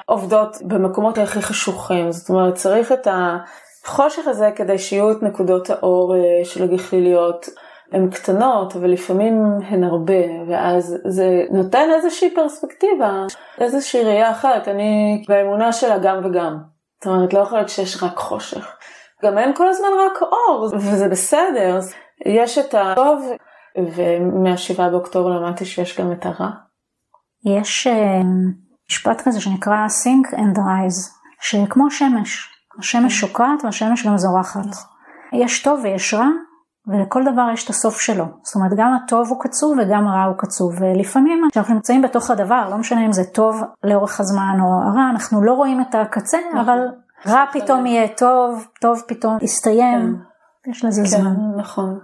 עובדות 0.06 0.56
במקומות 0.62 1.18
הכי 1.18 1.42
חשוכים, 1.42 2.12
זאת 2.12 2.30
אומרת 2.30 2.54
צריך 2.54 2.92
את 2.92 3.08
החושך 3.10 4.28
הזה 4.28 4.50
כדי 4.56 4.78
שיהיו 4.78 5.12
את 5.12 5.22
נקודות 5.22 5.70
האור 5.70 6.14
אה, 6.14 6.44
של 6.44 6.64
הגחליליות. 6.64 7.46
הן 7.92 8.10
קטנות, 8.10 8.76
אבל 8.76 8.90
לפעמים 8.90 9.42
הן 9.68 9.84
הרבה, 9.84 10.24
ואז 10.48 10.96
זה 11.06 11.44
נותן 11.50 11.88
איזושהי 11.94 12.34
פרספקטיבה, 12.34 13.26
איזושהי 13.58 14.04
ראייה 14.04 14.30
אחרת. 14.30 14.68
אני 14.68 15.24
באמונה 15.28 15.72
של 15.72 15.92
הגם 15.92 16.20
וגם. 16.24 16.58
זאת 17.04 17.06
אומרת, 17.06 17.32
לא 17.32 17.38
יכול 17.38 17.58
להיות 17.58 17.68
שיש 17.68 18.02
רק 18.02 18.16
חושך. 18.16 18.76
גם 19.24 19.38
אין 19.38 19.54
כל 19.54 19.68
הזמן 19.68 19.88
רק 20.06 20.22
אור, 20.22 20.64
וזה 20.74 21.08
בסדר. 21.08 21.78
יש 22.26 22.58
את 22.58 22.74
הטוב, 22.74 23.30
ומהשבעה 23.78 24.90
באוקטובר 24.90 25.28
למדתי 25.28 25.64
שיש 25.64 26.00
גם 26.00 26.12
את 26.12 26.26
הרע. 26.26 26.50
יש 27.58 27.86
uh, 27.86 28.24
משפט 28.90 29.20
כזה 29.24 29.40
שנקרא 29.40 29.86
think 29.86 30.34
and 30.34 30.56
rise, 30.56 31.10
שכמו 31.40 31.90
שמש, 31.90 32.48
השמש 32.78 33.20
שוקעת 33.20 33.64
והשמש 33.64 34.06
גם 34.06 34.18
זורחת. 34.18 34.66
נכון. 34.66 34.82
יש 35.32 35.62
טוב 35.62 35.80
ויש 35.82 36.14
רע, 36.14 36.28
ולכל 36.86 37.22
דבר 37.32 37.46
יש 37.52 37.64
את 37.64 37.70
הסוף 37.70 38.00
שלו. 38.00 38.24
זאת 38.42 38.54
אומרת, 38.54 38.70
גם 38.76 38.94
הטוב 38.94 39.28
הוא 39.28 39.40
קצוב 39.40 39.78
וגם 39.78 40.06
הרע 40.06 40.24
הוא 40.24 40.36
קצוב. 40.38 40.72
ולפעמים 40.80 41.48
כשאנחנו 41.50 41.74
נמצאים 41.74 42.02
בתוך 42.02 42.30
הדבר, 42.30 42.68
לא 42.70 42.76
משנה 42.76 43.06
אם 43.06 43.12
זה 43.12 43.24
טוב 43.24 43.62
לאורך 43.84 44.20
הזמן 44.20 44.58
או 44.60 44.66
הרע, 44.66 45.10
אנחנו 45.10 45.42
לא 45.42 45.52
רואים 45.52 45.80
את 45.80 45.94
הקצה, 45.94 46.38
נכון. 46.48 46.58
אבל 46.58 46.78
רע 47.26 47.44
פתאום 47.52 47.86
יהיה 47.86 48.08
טוב, 48.08 48.66
טוב 48.80 49.02
פתאום 49.08 49.38
יסתיים. 49.42 50.16
כן. 50.64 50.70
יש 50.70 50.84
לזה 50.84 51.02
כן, 51.02 51.08
זמן. 51.08 51.34
נכון. 51.56 51.98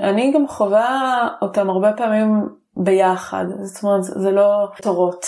אני 0.00 0.32
גם 0.32 0.48
חווה 0.48 1.28
אותם 1.42 1.70
הרבה 1.70 1.92
פעמים 1.92 2.48
ביחד. 2.76 3.44
זאת 3.62 3.84
אומרת, 3.84 4.02
זה 4.02 4.30
לא 4.30 4.68
תורות. 4.82 5.26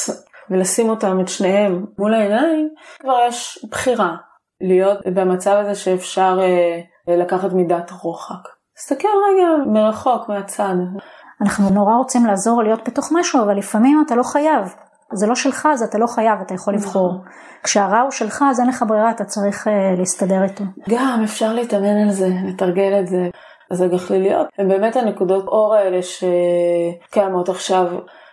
ולשים 0.50 0.88
אותם, 0.88 1.20
את 1.20 1.28
שניהם, 1.28 1.86
מול 1.98 2.14
העיניים, 2.14 2.68
כבר 3.00 3.18
יש 3.28 3.66
בחירה. 3.70 4.16
להיות 4.60 4.98
במצב 5.14 5.50
הזה 5.50 5.74
שאפשר 5.74 6.38
אה, 6.42 7.16
לקחת 7.16 7.52
מידת 7.52 7.90
רוחק. 8.02 8.61
תסתכל 8.82 9.08
רגע 9.28 9.70
מרחוק, 9.72 10.28
מהצד. 10.28 10.74
אנחנו 11.40 11.70
נורא 11.70 11.94
רוצים 11.94 12.26
לעזור 12.26 12.62
להיות 12.62 12.88
בתוך 12.88 13.08
משהו, 13.12 13.42
אבל 13.42 13.58
לפעמים 13.58 14.02
אתה 14.06 14.14
לא 14.14 14.22
חייב. 14.22 14.74
זה 15.12 15.26
לא 15.26 15.34
שלך, 15.34 15.68
אז 15.72 15.82
אתה 15.82 15.98
לא 15.98 16.06
חייב, 16.06 16.40
אתה 16.46 16.54
יכול 16.54 16.74
לבחור. 16.74 17.08
נכון. 17.08 17.24
כשהרע 17.62 18.00
הוא 18.00 18.10
שלך, 18.10 18.44
אז 18.50 18.60
אין 18.60 18.68
לך 18.68 18.84
ברירה, 18.88 19.10
אתה 19.10 19.24
צריך 19.24 19.66
uh, 19.66 19.70
להסתדר 19.98 20.42
איתו. 20.42 20.64
גם 20.88 21.20
אפשר 21.24 21.52
להתאמן 21.52 21.96
על 22.02 22.10
זה, 22.10 22.28
לתרגל 22.46 23.00
את 23.00 23.06
זה. 23.06 23.28
אז 23.70 23.80
הגחליליות 23.80 24.46
הן 24.58 24.68
באמת 24.68 24.96
הנקודות 24.96 25.46
אור 25.46 25.74
האלה 25.74 25.98
שקיימות 26.02 27.48
עכשיו. 27.48 27.86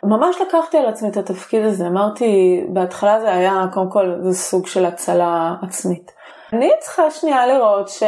ממש 0.04 0.36
לקחתי 0.42 0.78
על 0.78 0.86
עצמי 0.86 1.10
את 1.10 1.18
התפקיד 1.18 1.66
הזה, 1.66 1.88
אמרתי, 1.88 2.64
בהתחלה 2.74 3.20
זה 3.20 3.34
היה, 3.34 3.66
קודם 3.74 3.90
כל, 3.90 4.14
זה 4.22 4.34
סוג 4.34 4.68
של 4.68 4.86
הצלה 4.86 5.56
עצמית. 5.62 6.12
אני 6.54 6.70
צריכה 6.80 7.12
שנייה 7.12 7.48
לראות 7.48 7.90
ש... 7.90 8.04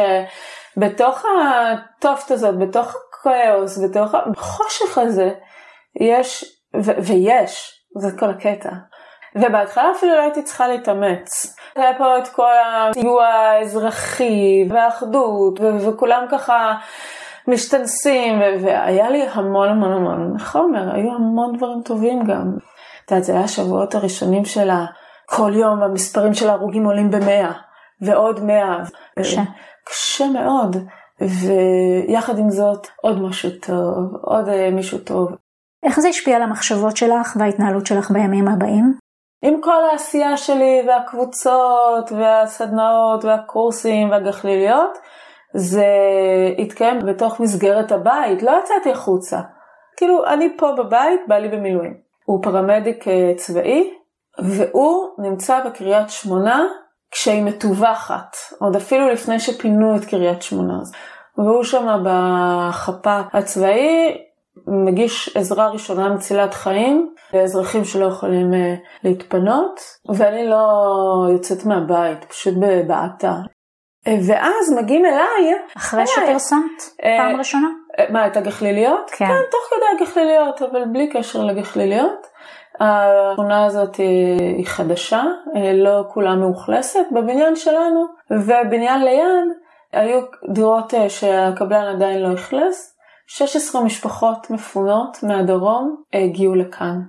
בתוך 0.76 1.24
הטופט 1.24 2.30
הזאת, 2.30 2.58
בתוך 2.58 2.96
הכאוס, 2.96 3.78
בתוך 3.84 4.14
החושך 4.14 4.98
הזה, 4.98 5.30
יש, 6.00 6.44
ו- 6.84 7.02
ויש, 7.06 7.80
זה 7.98 8.18
כל 8.18 8.30
הקטע. 8.30 8.70
ובהתחלה 9.36 9.90
אפילו 9.96 10.14
לא 10.14 10.20
הייתי 10.20 10.42
צריכה 10.42 10.68
להתאמץ. 10.68 11.56
היה 11.76 11.98
פה 11.98 12.18
את 12.18 12.28
כל 12.28 12.52
הסיוע 12.66 13.26
האזרחי 13.26 14.68
והאחדות, 14.70 15.60
ו- 15.60 15.88
וכולם 15.88 16.26
ככה 16.30 16.74
משתנסים, 17.48 18.40
ו- 18.40 18.64
והיה 18.64 19.10
לי 19.10 19.22
המון 19.32 19.68
המון 19.68 19.92
המון 19.92 20.38
חומר, 20.38 20.94
היו 20.94 21.14
המון 21.14 21.56
דברים 21.56 21.82
טובים 21.84 22.24
גם. 22.24 22.52
את 23.04 23.10
יודעת, 23.10 23.24
זה 23.24 23.32
היה 23.32 23.44
השבועות 23.44 23.94
הראשונים 23.94 24.44
שלה, 24.44 24.84
כל 25.26 25.52
יום 25.54 25.82
המספרים 25.82 26.34
של 26.34 26.48
ההרוגים 26.48 26.84
עולים 26.84 27.10
במאה, 27.10 27.52
ועוד 28.00 28.40
מאה. 28.44 28.78
קשה. 29.18 29.42
קשה 29.84 30.24
מאוד, 30.28 30.76
ויחד 31.20 32.38
עם 32.38 32.50
זאת 32.50 32.86
עוד 33.02 33.22
משהו 33.22 33.50
טוב, 33.62 34.16
עוד 34.22 34.48
אה, 34.48 34.70
מישהו 34.70 34.98
טוב. 34.98 35.28
איך 35.82 36.00
זה 36.00 36.08
השפיע 36.08 36.36
על 36.36 36.42
המחשבות 36.42 36.96
שלך 36.96 37.36
וההתנהלות 37.38 37.86
שלך 37.86 38.10
בימים 38.10 38.48
הבאים? 38.48 38.94
עם 39.42 39.60
כל 39.60 39.84
העשייה 39.90 40.36
שלי 40.36 40.82
והקבוצות 40.88 42.12
והסדנאות 42.12 43.24
והקורסים 43.24 44.10
והגחליליות, 44.10 44.98
זה 45.54 45.86
התקיים 46.58 46.98
בתוך 46.98 47.40
מסגרת 47.40 47.92
הבית, 47.92 48.42
לא 48.42 48.52
יצאתי 48.62 48.90
החוצה. 48.90 49.40
כאילו, 49.96 50.26
אני 50.26 50.56
פה 50.58 50.72
בבית, 50.78 51.20
בא 51.28 51.34
לי 51.34 51.48
במילואים. 51.48 51.94
הוא 52.24 52.42
פרמדיק 52.42 53.08
אה, 53.08 53.32
צבאי, 53.36 53.90
והוא 54.38 55.08
נמצא 55.18 55.64
בקריית 55.64 56.10
שמונה 56.10 56.64
כשהיא 57.12 57.42
מטווחת, 57.42 58.36
עוד 58.58 58.76
אפילו 58.76 59.08
לפני 59.08 59.40
שפינו 59.40 59.96
את 59.96 60.04
קריית 60.04 60.42
שמונה. 60.42 60.78
והוא 61.38 61.64
שם 61.64 62.04
בחפה 62.04 63.20
הצבאי, 63.32 64.16
מגיש 64.86 65.36
עזרה 65.36 65.68
ראשונה 65.68 66.08
מצילת 66.08 66.54
חיים 66.54 67.14
לאזרחים 67.34 67.84
שלא 67.84 68.06
יכולים 68.06 68.54
אה, 68.54 68.74
להתפנות, 69.04 69.80
ואני 70.14 70.48
לא 70.48 70.64
יוצאת 71.32 71.64
מהבית, 71.64 72.24
פשוט 72.24 72.54
בבעתה. 72.60 73.32
אה, 74.06 74.14
ואז 74.26 74.72
מגיעים 74.82 75.04
אליי. 75.04 75.58
אחרי 75.76 76.06
שפרסמת? 76.06 76.82
פעם 77.18 77.36
ראשונה? 77.38 77.68
מה, 78.10 78.26
את 78.26 78.36
הגחליליות? 78.36 79.10
כן. 79.10 79.26
כן, 79.26 79.40
תוך 79.50 79.60
כדי 79.70 80.04
הגחליליות, 80.04 80.62
אבל 80.62 80.84
בלי 80.92 81.10
קשר 81.10 81.44
לגחליליות. 81.44 82.26
השכונה 82.80 83.64
הזאת 83.64 83.96
היא 83.96 84.66
חדשה, 84.66 85.22
לא 85.74 86.04
כולה 86.08 86.34
מאוכלסת 86.34 87.04
בבניין 87.12 87.56
שלנו, 87.56 88.06
ובניין 88.30 89.04
ליד 89.04 89.48
היו 89.92 90.20
דירות 90.52 90.94
שהקבלן 91.08 91.94
עדיין 91.96 92.22
לא 92.22 92.34
אכלס. 92.34 92.96
16 93.26 93.84
משפחות 93.84 94.50
מפונות 94.50 95.18
מהדרום 95.22 95.96
הגיעו 96.12 96.54
לכאן. 96.54 97.00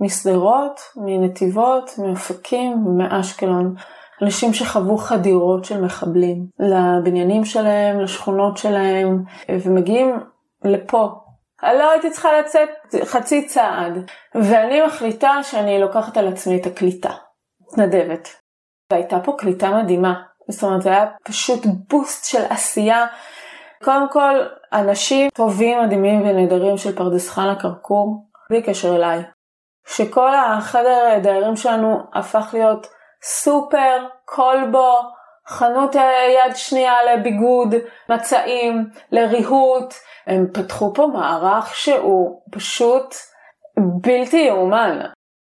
משדרות, 0.00 0.80
מנתיבות, 0.96 1.90
מאופקים 1.98 2.86
ומאשקלון. 2.86 3.74
אנשים 4.22 4.54
שחוו 4.54 4.96
חדירות 4.96 5.64
של 5.64 5.80
מחבלים 5.80 6.46
לבניינים 6.58 7.44
שלהם, 7.44 8.00
לשכונות 8.00 8.56
שלהם, 8.56 9.24
ומגיעים 9.48 10.20
לפה. 10.64 11.08
לא 11.62 11.90
הייתי 11.90 12.10
צריכה 12.10 12.28
לצאת 12.40 12.68
חצי 13.04 13.46
צעד, 13.46 14.10
ואני 14.34 14.82
מחליטה 14.86 15.32
שאני 15.42 15.80
לוקחת 15.80 16.16
על 16.16 16.28
עצמי 16.28 16.60
את 16.60 16.66
הקליטה. 16.66 17.10
מתנדבת. 17.60 18.28
והייתה 18.92 19.20
פה 19.24 19.34
קליטה 19.38 19.70
מדהימה. 19.70 20.14
זאת 20.48 20.62
אומרת, 20.62 20.82
זה 20.82 20.88
היה 20.88 21.06
פשוט 21.24 21.60
בוסט 21.88 22.24
של 22.24 22.42
עשייה. 22.50 23.06
קודם 23.84 24.08
כל, 24.10 24.46
אנשים 24.72 25.30
טובים, 25.30 25.82
מדהימים 25.82 26.22
ונהדרים 26.22 26.76
של 26.76 26.96
פרדס 26.96 27.30
חנה 27.30 27.60
כרכור, 27.60 28.26
בלי 28.50 28.62
קשר 28.62 28.96
אליי. 28.96 29.22
שכל 29.86 30.34
החדר 30.34 31.18
דיירים 31.22 31.56
שלנו 31.56 31.98
הפך 32.14 32.50
להיות 32.52 32.86
סופר, 33.22 34.06
כלבו, 34.24 34.98
חנות 35.50 35.94
יד 35.94 36.56
שנייה 36.56 36.94
לביגוד, 37.02 37.74
מצעים, 38.08 38.84
לריהוט. 39.12 39.94
הם 40.26 40.46
פתחו 40.54 40.94
פה 40.94 41.06
מערך 41.06 41.74
שהוא 41.74 42.42
פשוט 42.50 43.14
בלתי 44.02 44.36
יאומן. 44.36 45.00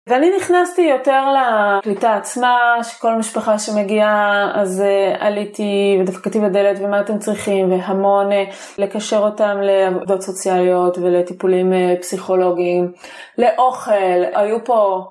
ואני 0.10 0.38
נכנסתי 0.38 0.82
יותר 0.82 1.24
לקליטה 1.34 2.16
עצמה, 2.16 2.76
שכל 2.84 3.16
משפחה 3.16 3.60
שמגיעה 3.60 4.52
אז 4.56 4.84
uh, 4.84 5.24
עליתי 5.24 5.98
ודפקתי 6.02 6.40
בדלת 6.40 6.80
ומה 6.82 7.02
אתם 7.02 7.20
צריכים, 7.20 7.72
והמון 7.72 8.32
uh, 8.32 8.36
לקשר 8.78 9.18
אותם 9.18 9.58
לעבודות 9.62 10.22
סוציאליות 10.22 10.98
ולטיפולים 10.98 11.74
uh, 11.74 12.02
פסיכולוגיים, 12.02 12.92
לאוכל, 13.38 14.24
היו 14.34 14.66
פה 14.66 15.06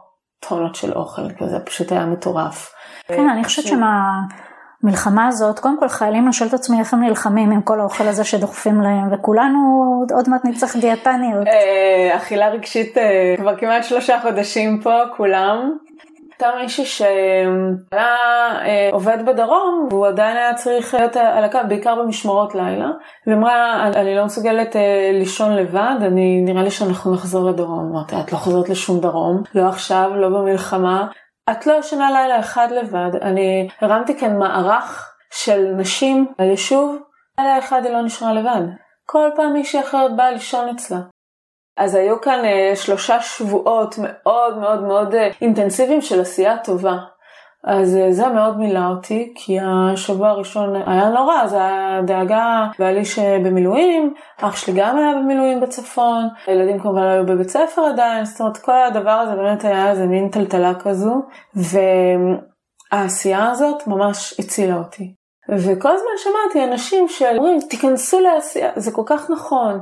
טונות 0.49 0.75
של 0.75 0.93
אוכל 0.93 1.31
כזה, 1.39 1.61
פשוט 1.61 1.93
היה 1.93 2.07
מטורף. 2.07 2.75
כן, 3.09 3.29
אני 3.29 3.45
חושבת 3.45 3.79
שמהמלחמה 4.83 5.27
הזאת, 5.29 5.59
קודם 5.59 5.81
כל 5.81 5.89
חיילים, 5.89 6.25
אני 6.25 6.33
שואלת 6.33 6.55
את 6.55 6.59
עצמי 6.59 6.81
איך 6.81 6.95
הם 6.95 7.05
נלחמים 7.05 7.51
עם 7.51 7.62
כל 7.62 7.81
האוכל 7.81 8.09
הזה 8.09 8.25
שדוחפים 8.25 8.81
להם, 8.81 9.12
וכולנו 9.12 9.59
עוד 10.15 10.29
מעט 10.29 10.45
נצטרך 10.45 10.77
דיאטניות. 10.77 11.47
אכילה 12.17 12.49
רגשית 12.49 12.97
כבר 13.39 13.57
כמעט 13.57 13.85
שלושה 13.85 14.21
חודשים 14.21 14.81
פה, 14.83 15.01
כולם. 15.17 15.73
הייתה 16.33 16.56
מישהי 16.63 16.85
שהיה 16.85 18.06
עובד 18.93 19.19
בדרום 19.26 19.89
והוא 19.91 20.06
עדיין 20.06 20.37
היה 20.37 20.54
צריך 20.54 20.95
להיות 20.95 21.17
על 21.17 21.45
הקו, 21.45 21.59
בעיקר 21.69 21.95
במשמרות 21.95 22.54
לילה. 22.54 22.91
והיא 23.26 23.39
אמרה, 23.39 23.89
אני 23.95 24.15
לא 24.15 24.25
מסוגלת 24.25 24.76
לישון 25.13 25.52
לבד, 25.52 25.95
אני, 26.00 26.41
נראה 26.45 26.63
לי 26.63 26.71
שאנחנו 26.71 27.15
נחזור 27.15 27.50
לדרום. 27.50 27.91
אמרתי, 27.93 28.17
את 28.21 28.33
לא 28.33 28.39
חוזרת 28.39 28.69
לשום 28.69 29.00
דרום, 29.00 29.43
לא 29.54 29.69
עכשיו, 29.69 30.11
לא 30.15 30.28
במלחמה. 30.28 31.06
את 31.50 31.67
לא 31.67 31.73
ישנה 31.73 32.11
לילה 32.11 32.41
אחד 32.41 32.69
לבד, 32.71 33.17
אני 33.23 33.69
הרמתי 33.81 34.19
כאן 34.19 34.39
מערך 34.39 35.15
של 35.33 35.75
נשים 35.76 36.33
ליישוב, 36.39 36.99
לילה 37.39 37.59
אחד 37.59 37.85
היא 37.85 37.93
לא 37.93 38.02
נשארה 38.02 38.33
לבד. 38.33 38.63
כל 39.07 39.31
פעם 39.37 39.52
מישהי 39.52 39.81
אחרת 39.81 40.17
באה 40.17 40.31
לישון 40.31 40.69
אצלה. 40.69 40.99
אז 41.76 41.95
היו 41.95 42.21
כאן 42.21 42.45
אה, 42.45 42.76
שלושה 42.76 43.21
שבועות 43.21 43.95
מאוד 43.99 44.59
מאוד 44.59 44.83
מאוד 44.83 45.15
אה, 45.15 45.31
אינטנסיביים 45.41 46.00
של 46.00 46.21
עשייה 46.21 46.59
טובה. 46.59 46.97
אז 47.65 47.97
אה, 47.97 48.13
זה 48.13 48.29
מאוד 48.29 48.59
מילא 48.59 48.89
אותי, 48.91 49.33
כי 49.35 49.59
השבוע 49.61 50.29
הראשון 50.29 50.77
היה 50.87 51.09
נורא, 51.09 51.47
זה 51.47 51.57
היה 51.57 52.03
דאגה, 52.07 52.69
בעלי 52.79 53.05
שבמילואים, 53.05 54.15
אח 54.41 54.57
שלי 54.57 54.75
גם 54.77 54.99
היה 54.99 55.15
במילואים 55.15 55.61
בצפון, 55.61 56.29
הילדים 56.47 56.79
כמובן 56.79 57.03
היו 57.03 57.27
בבית 57.27 57.49
ספר 57.49 57.83
עדיין, 57.83 58.25
זאת 58.25 58.41
אומרת 58.41 58.57
כל 58.59 58.83
הדבר 58.83 59.11
הזה 59.11 59.37
באמת 59.37 59.65
היה 59.65 59.91
איזה 59.91 60.07
מין 60.07 60.29
טלטלה 60.29 60.75
כזו, 60.75 61.23
והעשייה 62.93 63.51
הזאת 63.51 63.87
ממש 63.87 64.41
הצילה 64.41 64.77
אותי. 64.77 65.15
וכל 65.49 65.91
הזמן 65.93 66.13
שמעתי 66.17 66.73
אנשים 66.73 67.09
שאומרים, 67.09 67.59
תיכנסו 67.71 68.21
לעשייה, 68.21 68.71
זה 68.77 68.91
כל 68.93 69.03
כך 69.07 69.31
נכון, 69.31 69.81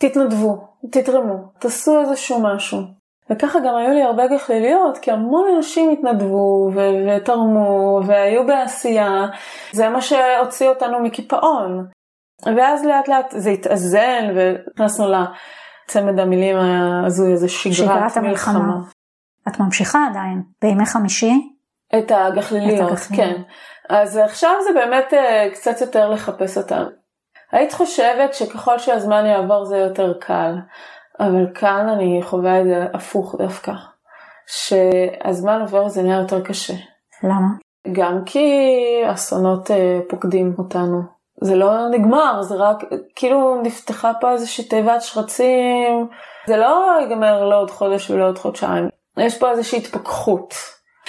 תתנדבו, 0.00 0.58
תתרמו, 0.92 1.36
תעשו 1.58 2.00
איזשהו 2.00 2.42
משהו. 2.42 2.78
וככה 3.30 3.58
גם 3.60 3.76
היו 3.76 3.90
לי 3.94 4.02
הרבה 4.02 4.26
גחליליות, 4.26 4.98
כי 4.98 5.10
המון 5.10 5.44
אנשים 5.56 5.90
התנדבו 5.90 6.70
ו- 6.74 6.80
ותרמו 7.08 8.00
והיו 8.06 8.46
בעשייה, 8.46 9.26
זה 9.72 9.88
מה 9.88 10.00
שהוציא 10.00 10.68
אותנו 10.68 11.00
מקיפאון. 11.00 11.86
ואז 12.56 12.84
לאט 12.84 13.08
לאט 13.08 13.34
זה 13.36 13.50
התאזן 13.50 14.34
ונכנסנו 14.34 15.06
לצמד 15.08 16.20
המילים 16.20 16.56
ההזוי 16.56 17.32
הזה, 17.32 17.48
שגרת, 17.48 17.74
שגרת 17.74 18.16
המלחמה. 18.16 18.58
מלחמה. 18.58 18.76
את 19.48 19.60
ממשיכה 19.60 19.98
עדיין, 20.10 20.42
בימי 20.62 20.86
חמישי? 20.86 21.32
את 21.98 22.12
הגחליליות, 22.14 22.92
את 22.92 22.98
כן. 23.16 23.42
אז 23.88 24.16
עכשיו 24.16 24.52
זה 24.64 24.80
באמת 24.80 25.12
uh, 25.12 25.54
קצת 25.54 25.80
יותר 25.80 26.10
לחפש 26.10 26.58
אותן. 26.58 26.84
היית 27.52 27.72
חושבת 27.72 28.34
שככל 28.34 28.78
שהזמן 28.78 29.26
יעבור 29.26 29.64
זה 29.64 29.76
יותר 29.76 30.12
קל. 30.20 30.54
אבל 31.20 31.46
כאן 31.54 31.88
אני 31.88 32.20
חווה 32.22 32.60
את 32.60 32.66
זה 32.66 32.86
הפוך 32.94 33.34
דווקא, 33.38 33.72
שהזמן 34.46 35.60
עובר 35.60 35.84
וזה 35.84 36.02
נהיה 36.02 36.18
יותר 36.18 36.40
קשה. 36.40 36.74
למה? 37.22 37.48
גם 37.92 38.22
כי 38.26 38.48
אסונות 39.06 39.70
אה, 39.70 40.00
פוקדים 40.08 40.54
אותנו. 40.58 41.16
זה 41.40 41.56
לא 41.56 41.88
נגמר, 41.88 42.42
זה 42.42 42.54
רק, 42.54 42.84
כאילו 43.16 43.62
נפתחה 43.62 44.12
פה 44.20 44.32
איזושהי 44.32 44.64
תיבת 44.64 45.02
שרצים, 45.02 46.08
זה 46.46 46.56
לא 46.56 46.86
ייגמר 47.00 47.44
לעוד 47.44 47.70
חודש 47.70 48.10
ולעוד 48.10 48.38
חודשיים. 48.38 48.88
יש 49.16 49.38
פה 49.38 49.50
איזושהי 49.50 49.78
התפכחות. 49.78 50.54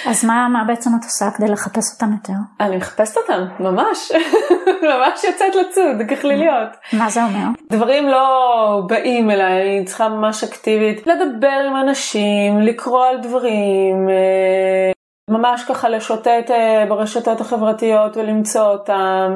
אז 0.05 0.25
מה, 0.25 0.47
מה 0.47 0.63
בעצם 0.67 0.89
את 0.99 1.03
עושה 1.03 1.25
כדי 1.37 1.47
לחפש 1.47 1.93
אותם 1.93 2.13
יותר? 2.13 2.33
אני 2.59 2.77
מחפשת 2.77 3.17
אותם, 3.17 3.45
ממש. 3.59 4.11
ממש 4.89 5.23
יוצאת 5.23 5.55
לצוד, 5.55 6.07
גחליליות. 6.07 6.69
מה 6.93 7.09
זה 7.09 7.23
אומר? 7.23 7.47
דברים 7.71 8.07
לא 8.09 8.81
באים 8.87 9.31
אליי, 9.31 9.61
אני 9.61 9.85
צריכה 9.85 10.09
ממש 10.09 10.43
אקטיבית 10.43 11.07
לדבר 11.07 11.61
עם 11.67 11.75
אנשים, 11.75 12.61
לקרוא 12.61 13.05
על 13.05 13.17
דברים, 13.21 14.09
אה, 14.09 14.91
ממש 15.29 15.63
ככה 15.63 15.89
לשוטט 15.89 16.51
אה, 16.51 16.85
ברשתות 16.89 17.41
החברתיות 17.41 18.17
ולמצוא 18.17 18.67
אותם, 18.67 19.31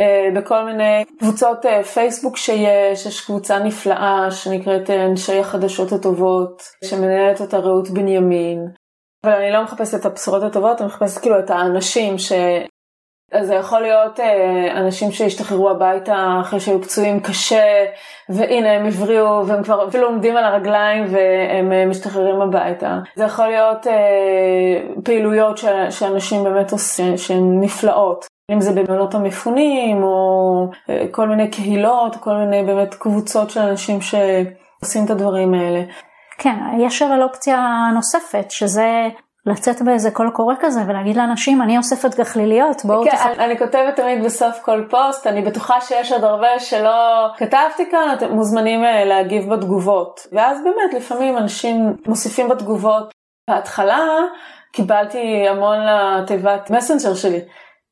אה, 0.00 0.28
בכל 0.36 0.64
מיני 0.64 1.04
קבוצות 1.18 1.66
פייסבוק 1.94 2.36
שיש, 2.36 3.06
יש 3.06 3.20
קבוצה 3.20 3.58
נפלאה 3.58 4.30
שנקראת 4.30 4.90
אנשי 4.90 5.40
החדשות 5.40 5.92
הטובות, 5.92 6.62
שמנהלת 6.84 7.40
אותה 7.40 7.58
רעות 7.58 7.90
בנימין. 7.90 8.68
אבל 9.24 9.32
אני 9.32 9.52
לא 9.52 9.62
מחפשת 9.62 10.00
את 10.00 10.06
הבשורות 10.06 10.42
הטובות, 10.42 10.80
אני 10.80 10.88
מחפשת 10.88 11.20
כאילו 11.20 11.38
את 11.38 11.50
האנשים 11.50 12.18
ש... 12.18 12.32
אז 13.32 13.46
זה 13.46 13.54
יכול 13.54 13.80
להיות 13.80 14.20
אה, 14.20 14.78
אנשים 14.80 15.12
שהשתחררו 15.12 15.70
הביתה 15.70 16.38
אחרי 16.40 16.60
שהיו 16.60 16.82
פצועים 16.82 17.20
קשה, 17.20 17.84
והנה 18.28 18.72
הם 18.72 18.86
הבריאו 18.86 19.46
והם 19.46 19.62
כבר 19.62 19.88
אפילו 19.88 20.06
עומדים 20.06 20.36
על 20.36 20.44
הרגליים 20.44 21.04
והם 21.04 21.72
אה, 21.72 21.86
משתחררים 21.86 22.40
הביתה. 22.40 22.98
זה 23.16 23.24
יכול 23.24 23.46
להיות 23.46 23.86
אה, 23.86 25.02
פעילויות 25.04 25.58
ש... 25.58 25.64
שאנשים 25.90 26.44
באמת 26.44 26.72
עושים, 26.72 27.16
שהן 27.16 27.60
נפלאות. 27.60 28.26
אם 28.52 28.60
זה 28.60 28.72
במעונות 28.72 29.14
המפונים, 29.14 30.02
או 30.02 30.70
כל 31.10 31.28
מיני 31.28 31.50
קהילות, 31.50 32.16
כל 32.16 32.34
מיני 32.34 32.62
באמת 32.62 32.94
קבוצות 32.94 33.50
של 33.50 33.60
אנשים 33.60 34.00
שעושים 34.00 35.04
את 35.04 35.10
הדברים 35.10 35.54
האלה. 35.54 35.82
כן, 36.38 36.56
יש 36.78 37.02
אבל 37.02 37.22
אופציה 37.22 37.88
נוספת, 37.94 38.50
שזה 38.50 39.08
לצאת 39.46 39.82
באיזה 39.82 40.10
קול 40.10 40.30
קורא 40.30 40.54
כזה 40.60 40.80
ולהגיד 40.88 41.16
לאנשים 41.16 41.62
אני 41.62 41.78
אוספת 41.78 42.14
גחליליות 42.14 42.84
בואו 42.84 43.04
כן. 43.04 43.16
אני, 43.16 43.44
אני 43.44 43.58
כותבת 43.58 43.96
תמיד 43.96 44.24
בסוף 44.24 44.58
כל 44.62 44.84
פוסט, 44.90 45.26
אני 45.26 45.42
בטוחה 45.42 45.80
שיש 45.80 46.12
עוד 46.12 46.24
הרבה 46.24 46.58
שלא 46.58 47.26
כתבתי 47.36 47.90
כאן, 47.90 48.14
אתם 48.16 48.32
מוזמנים 48.32 48.84
אה, 48.84 49.04
להגיב 49.04 49.54
בתגובות. 49.54 50.20
ואז 50.32 50.58
באמת 50.64 50.94
לפעמים 51.02 51.38
אנשים 51.38 51.96
מוסיפים 52.06 52.48
בתגובות. 52.48 53.10
בהתחלה 53.50 53.98
קיבלתי 54.72 55.48
המון 55.48 55.78
לתיבת 55.86 56.70
מסנג'ר 56.70 57.14
שלי. 57.14 57.40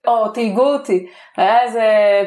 או 0.06 0.28
תייגו 0.28 0.72
אותי, 0.72 1.06
היה 1.36 1.62
איזה 1.62 1.84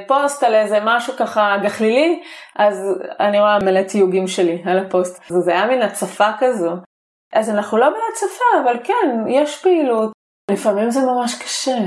פוסט 0.07 0.43
על 0.43 0.55
איזה 0.55 0.79
משהו 0.83 1.13
ככה 1.17 1.57
גחלילי, 1.63 2.21
אז 2.55 2.75
אני 3.19 3.39
רואה 3.39 3.57
מלא 3.59 3.83
תיוגים 3.83 4.27
שלי 4.27 4.63
על 4.65 4.79
הפוסט. 4.79 5.23
זה 5.45 5.51
היה 5.51 5.67
מין 5.67 5.81
הצפה 5.81 6.29
כזו. 6.39 6.71
אז 7.33 7.49
אנחנו 7.49 7.77
לא 7.77 7.89
בהצפה, 7.89 8.45
אבל 8.63 8.79
כן, 8.83 9.29
יש 9.29 9.61
פעילות. 9.61 10.11
לפעמים 10.51 10.91
זה 10.91 10.99
ממש 10.99 11.43
קשה. 11.43 11.77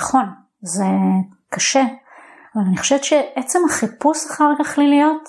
נכון, 0.00 0.24
זה 0.62 0.84
קשה, 1.50 1.80
אבל 2.56 2.64
אני 2.68 2.76
חושבת 2.76 3.04
שעצם 3.04 3.58
החיפוש 3.68 4.18
אחר 4.30 4.44
גחליליות, 4.58 5.22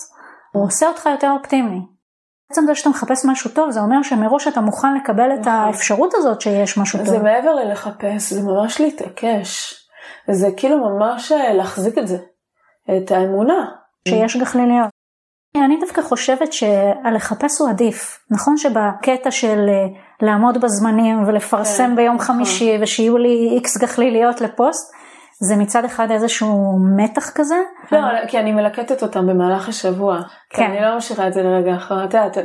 הוא 0.53 0.65
עושה 0.65 0.87
אותך 0.87 1.05
יותר 1.05 1.31
אופטימי. 1.39 1.79
עצם 2.51 2.61
זה 2.65 2.75
שאתה 2.75 2.89
מחפש 2.89 3.25
משהו 3.25 3.51
טוב, 3.51 3.71
זה 3.71 3.79
אומר 3.79 4.03
שמראש 4.03 4.47
אתה 4.47 4.61
מוכן 4.61 4.93
לקבל 4.95 5.33
את 5.33 5.39
נכון. 5.39 5.53
האפשרות 5.53 6.13
הזאת 6.13 6.41
שיש 6.41 6.77
משהו 6.77 6.99
טוב. 6.99 7.07
זה 7.07 7.19
מעבר 7.19 7.55
ללחפש, 7.55 8.33
זה 8.33 8.41
ממש 8.41 8.81
להתעקש. 8.81 9.81
זה 10.32 10.47
כאילו 10.58 10.78
ממש 10.78 11.32
אה, 11.32 11.54
להחזיק 11.54 11.97
את 11.97 12.08
זה, 12.08 12.17
את 12.97 13.12
האמונה. 13.12 13.65
שיש 14.08 14.38
גחליליות. 14.38 14.89
אני 15.58 15.80
דווקא 15.80 16.02
חושבת 16.02 16.54
שהלחפש 16.54 17.62
הוא 17.62 17.69
עדיף. 17.69 18.19
נכון 18.32 18.58
שבקטע 18.58 19.32
של 19.32 19.60
אה, 19.69 20.02
לעמוד 20.21 20.62
בזמנים 20.62 21.24
ולפרסם 21.28 21.88
כן, 21.89 21.95
ביום 21.95 22.15
נכון. 22.15 22.36
חמישי 22.36 22.78
ושיהיו 22.82 23.17
לי 23.17 23.50
איקס 23.56 23.78
גחליליות 23.78 24.41
לפוסט, 24.41 24.93
זה 25.43 25.56
מצד 25.56 25.86
אחד 25.86 26.12
איזשהו 26.12 26.78
מתח 26.97 27.30
כזה. 27.36 27.56
לא, 27.91 28.00
כי 28.28 28.39
אני 28.39 28.52
מלקטת 28.52 29.04
אותם 29.04 29.28
במהלך 29.28 29.69
השבוע. 29.69 30.19
כן. 30.50 30.63
אני 30.63 30.82
לא 30.82 30.97
משאירה 30.97 31.28
את 31.28 31.34
זה 31.34 31.43
לרגע 31.43 31.76
אחר. 31.76 32.06
את 32.06 32.13
יודעת, 32.13 32.38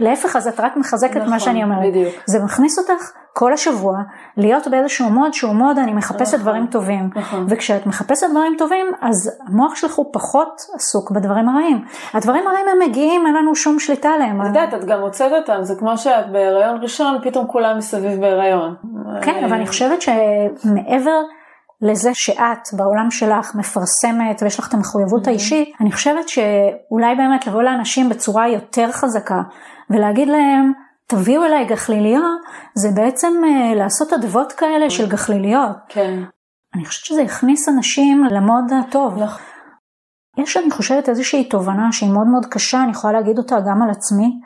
להפך, 0.00 0.36
אז 0.36 0.48
את 0.48 0.60
רק 0.60 0.76
מחזקת 0.76 1.16
נכון, 1.16 1.30
מה 1.30 1.40
שאני 1.40 1.64
אומרת. 1.64 1.88
בדיוק. 1.90 2.14
זה 2.26 2.38
מכניס 2.44 2.78
אותך 2.78 3.10
כל 3.32 3.52
השבוע 3.52 3.94
להיות 4.36 4.68
באיזשהו 4.68 5.10
מוד 5.10 5.34
שהוא 5.34 5.52
מוד 5.52 5.78
אני 5.78 5.92
מחפשת 5.92 6.34
נכון, 6.34 6.40
דברים 6.40 6.66
טובים. 6.66 7.10
נכון. 7.16 7.46
וכשאת 7.48 7.86
מחפשת 7.86 8.26
דברים 8.30 8.54
טובים, 8.58 8.86
אז 9.00 9.30
המוח 9.48 9.74
שלך 9.74 9.94
הוא 9.94 10.06
פחות 10.12 10.60
עסוק 10.74 11.10
בדברים 11.10 11.48
הרעים. 11.48 11.84
הדברים 12.14 12.46
הרעים 12.46 12.66
הם 12.68 12.88
מגיעים, 12.88 13.26
אין 13.26 13.34
לנו 13.34 13.54
שום 13.54 13.78
שליטה 13.78 14.08
עליהם. 14.08 14.42
את 14.42 14.46
יודעת, 14.46 14.74
את 14.74 14.84
גם 14.84 15.00
מוצאת 15.00 15.32
אותם, 15.32 15.58
זה 15.62 15.74
כמו 15.78 15.98
שאת 15.98 16.32
בהיריון 16.32 16.82
ראשון, 16.82 17.18
פתאום 17.22 17.46
כולם 17.46 17.78
מסביב 17.78 18.20
בהיריון. 18.20 18.74
כן, 19.22 19.44
אבל 19.44 19.54
אני 19.54 19.66
חושבת 19.66 20.02
שמעבר 20.02 21.20
לזה 21.82 22.10
שאת 22.14 22.68
בעולם 22.72 23.10
שלך 23.10 23.54
מפרסמת 23.54 24.42
ויש 24.42 24.58
לך 24.58 24.68
את 24.68 24.74
המחויבות 24.74 25.26
האישית, 25.26 25.74
אני 25.80 25.92
חושבת 25.92 26.28
שאולי 26.28 27.14
באמת 27.16 27.46
לבוא 27.46 27.62
לאנשים 27.62 28.08
בצורה 28.08 28.48
יותר 28.48 28.92
חזקה 28.92 29.40
ולהגיד 29.90 30.28
להם, 30.28 30.72
תביאו 31.06 31.44
אליי 31.44 31.64
גחליליות, 31.64 32.40
זה 32.74 32.88
בעצם 32.94 33.32
אה, 33.44 33.74
לעשות 33.74 34.12
אדוות 34.12 34.52
כאלה 34.52 34.90
של 34.90 35.08
גחליליות. 35.08 35.76
כן. 35.88 36.22
אני 36.74 36.84
חושבת 36.84 37.04
שזה 37.04 37.22
יכניס 37.22 37.68
אנשים 37.68 38.24
למוד 38.24 38.64
הטוב. 38.72 39.22
נכון. 39.22 39.42
יש, 40.38 40.56
אני 40.56 40.70
חושבת, 40.70 41.08
איזושהי 41.08 41.44
תובנה 41.44 41.92
שהיא 41.92 42.12
מאוד 42.12 42.26
מאוד 42.26 42.46
קשה, 42.46 42.82
אני 42.82 42.90
יכולה 42.90 43.12
להגיד 43.20 43.38
אותה 43.38 43.56
גם 43.60 43.82
על 43.82 43.90
עצמי, 43.90 44.40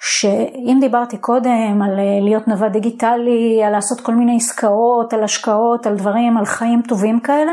שאם 0.00 0.78
דיברתי 0.80 1.18
קודם 1.18 1.82
על 1.84 1.98
אה, 1.98 2.20
להיות 2.22 2.48
נווד 2.48 2.72
דיגיטלי, 2.72 3.64
על 3.66 3.72
לעשות 3.72 4.00
כל 4.00 4.14
מיני 4.14 4.36
עסקאות, 4.36 5.12
על 5.12 5.24
השקעות, 5.24 5.86
על 5.86 5.96
דברים, 5.96 6.36
על 6.36 6.44
חיים 6.44 6.82
טובים 6.88 7.20
כאלה, 7.20 7.52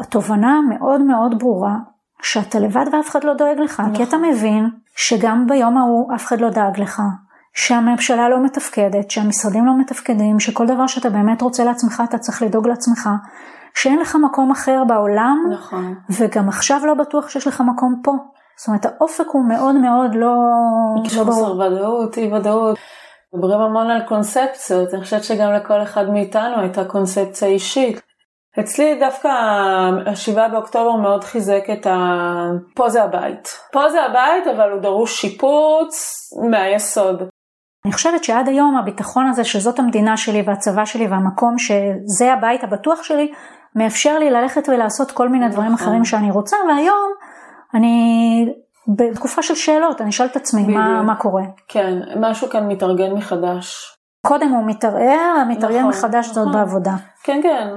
התובנה 0.00 0.60
מאוד 0.68 1.00
מאוד 1.00 1.38
ברורה, 1.38 1.76
שאתה 2.22 2.58
לבד 2.58 2.84
ואף 2.92 3.08
אחד 3.10 3.24
לא 3.24 3.34
דואג 3.34 3.58
לך, 3.58 3.82
כי 3.94 4.02
אתה 4.02 4.16
מבין 4.16 4.70
שגם 4.96 5.46
ביום 5.46 5.76
ההוא 5.76 6.14
אף 6.14 6.26
אחד 6.26 6.40
לא 6.40 6.50
דאג 6.50 6.80
לך, 6.80 7.02
שהממשלה 7.54 8.28
לא 8.28 8.44
מתפקדת, 8.44 9.10
שהמשרדים 9.10 9.66
לא 9.66 9.78
מתפקדים, 9.78 10.40
שכל 10.40 10.66
דבר 10.66 10.86
שאתה 10.86 11.10
באמת 11.10 11.42
רוצה 11.42 11.64
לעצמך 11.64 12.02
אתה 12.08 12.18
צריך 12.18 12.42
לדאוג 12.42 12.68
לעצמך, 12.68 13.08
שאין 13.74 13.98
לך 13.98 14.16
מקום 14.24 14.50
אחר 14.50 14.82
בעולם, 14.88 15.36
נכון. 15.52 15.94
וגם 16.10 16.48
עכשיו 16.48 16.80
לא 16.86 16.94
בטוח 16.94 17.28
שיש 17.28 17.46
לך 17.46 17.60
מקום 17.60 18.00
פה. 18.04 18.12
זאת 18.58 18.68
אומרת 18.68 18.86
האופק 18.86 19.26
הוא 19.32 19.48
מאוד 19.48 19.76
מאוד 19.76 20.14
לא, 20.14 20.34
לא 20.96 21.02
חוסר 21.04 21.24
ברור. 21.24 21.60
ודאות, 21.60 22.18
אי 22.18 22.32
ודאות. 22.32 22.78
מדברים 23.34 23.60
המון 23.60 23.90
על 23.90 24.00
קונספציות, 24.08 24.94
אני 24.94 25.02
חושבת 25.02 25.24
שגם 25.24 25.52
לכל 25.52 25.82
אחד 25.82 26.10
מאיתנו 26.10 26.60
הייתה 26.60 26.84
קונספציה 26.84 27.48
אישית. 27.48 28.00
אצלי 28.60 29.00
דווקא 29.00 29.28
השבעה 30.06 30.48
באוקטובר 30.48 30.96
מאוד 30.96 31.24
חיזק 31.24 31.64
את 31.72 31.86
ה... 31.86 31.96
פה 32.74 32.88
זה 32.88 33.02
הבית. 33.02 33.48
פה 33.72 33.88
זה 33.90 34.02
הבית, 34.02 34.46
אבל 34.56 34.70
הוא 34.72 34.80
דרוש 34.80 35.20
שיפוץ 35.20 36.14
מהיסוד. 36.50 37.22
אני 37.84 37.92
חושבת 37.92 38.24
שעד 38.24 38.48
היום 38.48 38.76
הביטחון 38.76 39.26
הזה 39.26 39.44
שזאת 39.44 39.78
המדינה 39.78 40.16
שלי 40.16 40.42
והצבא 40.46 40.84
שלי 40.84 41.06
והמקום 41.06 41.58
שזה 41.58 42.32
הבית 42.32 42.64
הבטוח 42.64 43.02
שלי, 43.02 43.32
מאפשר 43.76 44.18
לי 44.18 44.30
ללכת 44.30 44.68
ולעשות 44.68 45.10
כל 45.10 45.28
מיני 45.28 45.48
דברים 45.48 45.72
נכון. 45.72 45.86
אחרים 45.86 46.04
שאני 46.04 46.30
רוצה, 46.30 46.56
והיום 46.68 47.12
אני 47.74 48.46
בתקופה 48.96 49.42
של 49.42 49.54
שאלות, 49.54 50.00
אני 50.00 50.10
אשאל 50.10 50.26
את 50.26 50.36
עצמי 50.36 50.62
מה, 50.62 50.68
בדיוק. 50.68 51.06
מה 51.06 51.16
קורה. 51.16 51.42
כן, 51.68 51.98
משהו 52.20 52.48
כאן 52.50 52.68
מתארגן 52.68 53.12
מחדש. 53.12 53.94
קודם 54.26 54.48
הוא 54.48 54.66
מתערער, 54.66 55.36
המתארגן 55.40 55.78
נכון, 55.78 55.90
מחדש 55.90 56.26
זאת 56.26 56.38
נכון. 56.38 56.52
בעבודה. 56.52 56.92
כן, 57.22 57.40
כן. 57.42 57.68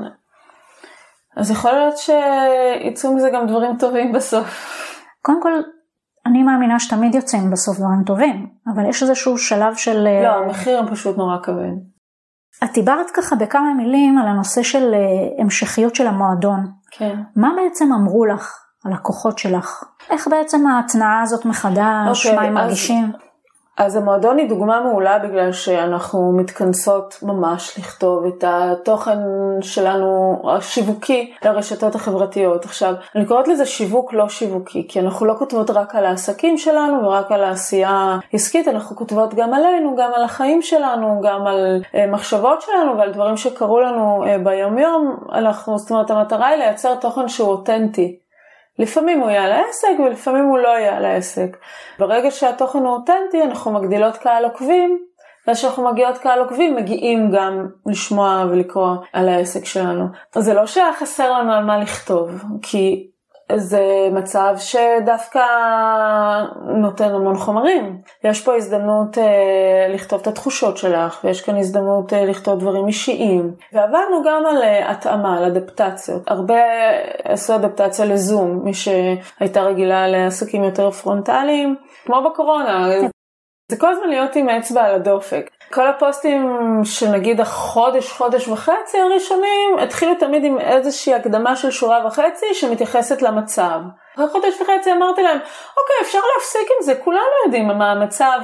אז 1.37 1.51
יכול 1.51 1.71
להיות 1.71 1.97
שיצאו 1.97 3.15
מזה 3.15 3.29
גם 3.33 3.47
דברים 3.47 3.77
טובים 3.77 4.11
בסוף. 4.11 4.47
קודם 5.21 5.41
כל, 5.41 5.53
אני 6.25 6.43
מאמינה 6.43 6.79
שתמיד 6.79 7.15
יוצאים 7.15 7.51
בסוף 7.51 7.77
דברים 7.77 8.03
טובים, 8.05 8.47
אבל 8.75 8.89
יש 8.89 9.03
איזשהו 9.03 9.37
שלב 9.37 9.75
של... 9.75 10.07
לא, 10.23 10.29
המחיר 10.29 10.81
פשוט 10.91 11.17
נורא 11.17 11.37
כבד. 11.43 11.91
את 12.63 12.73
דיברת 12.73 13.09
ככה 13.13 13.35
בכמה 13.35 13.73
מילים 13.73 14.17
על 14.17 14.27
הנושא 14.27 14.63
של 14.63 14.93
אה, 14.93 15.43
המשכיות 15.43 15.95
של 15.95 16.07
המועדון. 16.07 16.67
כן. 16.91 17.19
מה 17.35 17.49
בעצם 17.55 17.93
אמרו 17.93 18.25
לך, 18.25 18.57
הלקוחות 18.85 19.37
שלך? 19.37 19.83
איך 20.09 20.27
בעצם 20.27 20.67
ההתנעה 20.67 21.21
הזאת 21.21 21.45
מחדש, 21.45 22.25
אוקיי, 22.25 22.35
מה 22.35 22.41
הם 22.41 22.53
מרגישים? 22.53 23.11
אז 23.77 23.95
המועדון 23.95 24.37
היא 24.37 24.49
דוגמה 24.49 24.81
מעולה 24.81 25.19
בגלל 25.19 25.51
שאנחנו 25.51 26.31
מתכנסות 26.37 27.19
ממש 27.23 27.79
לכתוב 27.79 28.25
את 28.25 28.43
התוכן 28.47 29.17
שלנו 29.61 30.41
השיווקי 30.49 31.33
לרשתות 31.45 31.95
החברתיות. 31.95 32.65
עכשיו, 32.65 32.93
אני 33.15 33.25
קוראת 33.25 33.47
לזה 33.47 33.65
שיווק 33.65 34.13
לא 34.13 34.29
שיווקי, 34.29 34.87
כי 34.87 34.99
אנחנו 34.99 35.25
לא 35.25 35.33
כותבות 35.39 35.69
רק 35.69 35.95
על 35.95 36.05
העסקים 36.05 36.57
שלנו 36.57 37.03
ורק 37.03 37.31
על 37.31 37.43
העשייה 37.43 38.19
העסקית, 38.33 38.67
אנחנו 38.67 38.95
כותבות 38.95 39.33
גם 39.33 39.53
עלינו, 39.53 39.95
גם 39.95 40.11
על 40.15 40.23
החיים 40.23 40.61
שלנו, 40.61 41.21
גם 41.23 41.47
על 41.47 41.81
אה, 41.95 42.07
מחשבות 42.07 42.61
שלנו 42.61 42.97
ועל 42.97 43.11
דברים 43.11 43.37
שקרו 43.37 43.79
לנו 43.79 44.23
אה, 44.27 44.37
ביומיום. 44.37 45.17
אנחנו, 45.31 45.77
זאת 45.77 45.91
אומרת, 45.91 46.11
המטרה 46.11 46.47
היא 46.47 46.57
לייצר 46.57 46.95
תוכן 46.95 47.27
שהוא 47.27 47.49
אותנטי. 47.49 48.20
לפעמים 48.81 49.19
הוא 49.19 49.29
יהיה 49.29 49.43
על 49.43 49.51
העסק 49.51 49.99
ולפעמים 50.05 50.45
הוא 50.45 50.57
לא 50.57 50.67
יהיה 50.67 50.97
על 50.97 51.05
העסק. 51.05 51.57
ברגע 51.99 52.31
שהתוכן 52.31 52.79
הוא 52.79 52.87
אותנטי 52.87 53.43
אנחנו 53.43 53.71
מגדילות 53.71 54.17
קהל 54.17 54.43
עוקבים, 54.43 54.99
ואז 55.47 55.57
כשאנחנו 55.57 55.91
מגיעות 55.91 56.17
קהל 56.17 56.39
עוקבים 56.39 56.75
מגיעים 56.75 57.31
גם 57.31 57.67
לשמוע 57.85 58.45
ולקרוא 58.49 58.95
על 59.13 59.29
העסק 59.29 59.65
שלנו. 59.65 60.05
זה 60.37 60.53
לא 60.53 60.65
שהיה 60.65 60.93
חסר 60.93 61.31
לנו 61.31 61.53
על 61.53 61.63
מה 61.63 61.77
לכתוב, 61.77 62.43
כי 62.61 63.10
זה 63.55 64.07
מצב 64.11 64.53
שדווקא 64.57 65.39
נותן 66.65 67.09
המון 67.11 67.37
חומרים. 67.37 68.01
יש 68.23 68.41
פה 68.41 68.55
הזדמנות 68.55 69.17
אה, 69.17 69.87
לכתוב 69.89 70.21
את 70.21 70.27
התחושות 70.27 70.77
שלך, 70.77 71.19
ויש 71.23 71.41
כאן 71.41 71.57
הזדמנות 71.57 72.13
אה, 72.13 72.25
לכתוב 72.25 72.59
דברים 72.59 72.87
אישיים. 72.87 73.53
ועבדנו 73.73 74.23
גם 74.25 74.43
על 74.45 74.61
אה, 74.63 74.91
התאמה, 74.91 75.37
על 75.37 75.43
אדפטציות. 75.43 76.21
הרבה 76.27 76.61
עשו 77.23 77.55
אדפטציה 77.55 78.05
לזום, 78.05 78.61
מי 78.63 78.73
שהייתה 78.73 79.61
רגילה 79.61 80.07
לעסקים 80.07 80.63
יותר 80.63 80.91
פרונטליים, 80.91 81.75
כמו 82.05 82.21
בקורונה. 82.29 82.87
זה 83.71 83.77
כל 83.77 83.89
הזמן 83.89 84.09
להיות 84.09 84.35
עם 84.35 84.49
אצבע 84.49 84.83
על 84.83 84.95
הדופק. 84.95 85.49
כל 85.71 85.87
הפוסטים 85.87 86.41
שנגיד 86.83 87.41
החודש, 87.41 88.11
חודש 88.11 88.47
וחצי 88.47 88.97
הראשונים, 88.97 89.79
התחילו 89.83 90.15
תמיד 90.15 90.43
עם 90.43 90.59
איזושהי 90.59 91.13
הקדמה 91.13 91.55
של 91.55 91.71
שורה 91.71 92.07
וחצי 92.07 92.45
שמתייחסת 92.53 93.21
למצב. 93.21 93.79
אחרי 94.15 94.27
חודש 94.27 94.61
וחצי 94.61 94.91
אמרתי 94.91 95.21
להם, 95.21 95.37
אוקיי, 95.77 95.95
אפשר 96.01 96.19
להפסיק 96.35 96.61
עם 96.61 96.85
זה, 96.85 96.95
כולנו 97.03 97.21
יודעים 97.45 97.67
מה 97.67 97.91
המצב. 97.91 98.39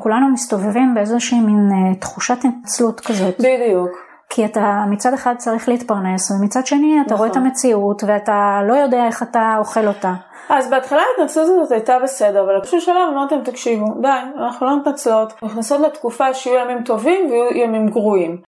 כולנו 0.00 0.28
מסתובבים 0.32 0.94
באיזושהי 0.94 1.40
מין 1.40 1.68
אה, 1.72 2.00
תחושת 2.00 2.38
התנצלות 2.38 3.00
כזאת. 3.00 3.40
בדיוק. 3.40 4.11
כי 4.34 4.44
אתה 4.44 4.84
מצד 4.90 5.14
אחד 5.14 5.34
צריך 5.36 5.68
להתפרנס, 5.68 6.30
ומצד 6.30 6.66
שני 6.66 6.96
אתה 7.00 7.14
נכון. 7.14 7.16
רואה 7.16 7.30
את 7.30 7.36
המציאות, 7.36 8.02
ואתה 8.06 8.60
לא 8.68 8.74
יודע 8.74 9.06
איך 9.06 9.22
אתה 9.22 9.54
אוכל 9.58 9.86
אותה. 9.86 10.12
אז 10.48 10.70
בהתחלה 10.70 11.02
ההתנצלות 11.02 11.48
הזאת 11.48 11.72
הייתה 11.72 11.98
בסדר, 12.02 12.44
אבל 12.44 12.58
באיזשהו 12.58 12.80
שלב 12.80 13.08
אמרתם, 13.12 13.42
תקשיבו, 13.44 13.86
די, 14.02 14.42
אנחנו 14.44 14.66
לא 14.66 14.80
מתנצלות, 14.80 15.42
נכנסות 15.42 15.80
לתקופה 15.80 16.34
שיהיו 16.34 16.58
ימים 16.58 16.84
טובים 16.84 17.30
ויהיו 17.30 17.56
ימים 17.56 17.88
גרועים. 17.88 18.42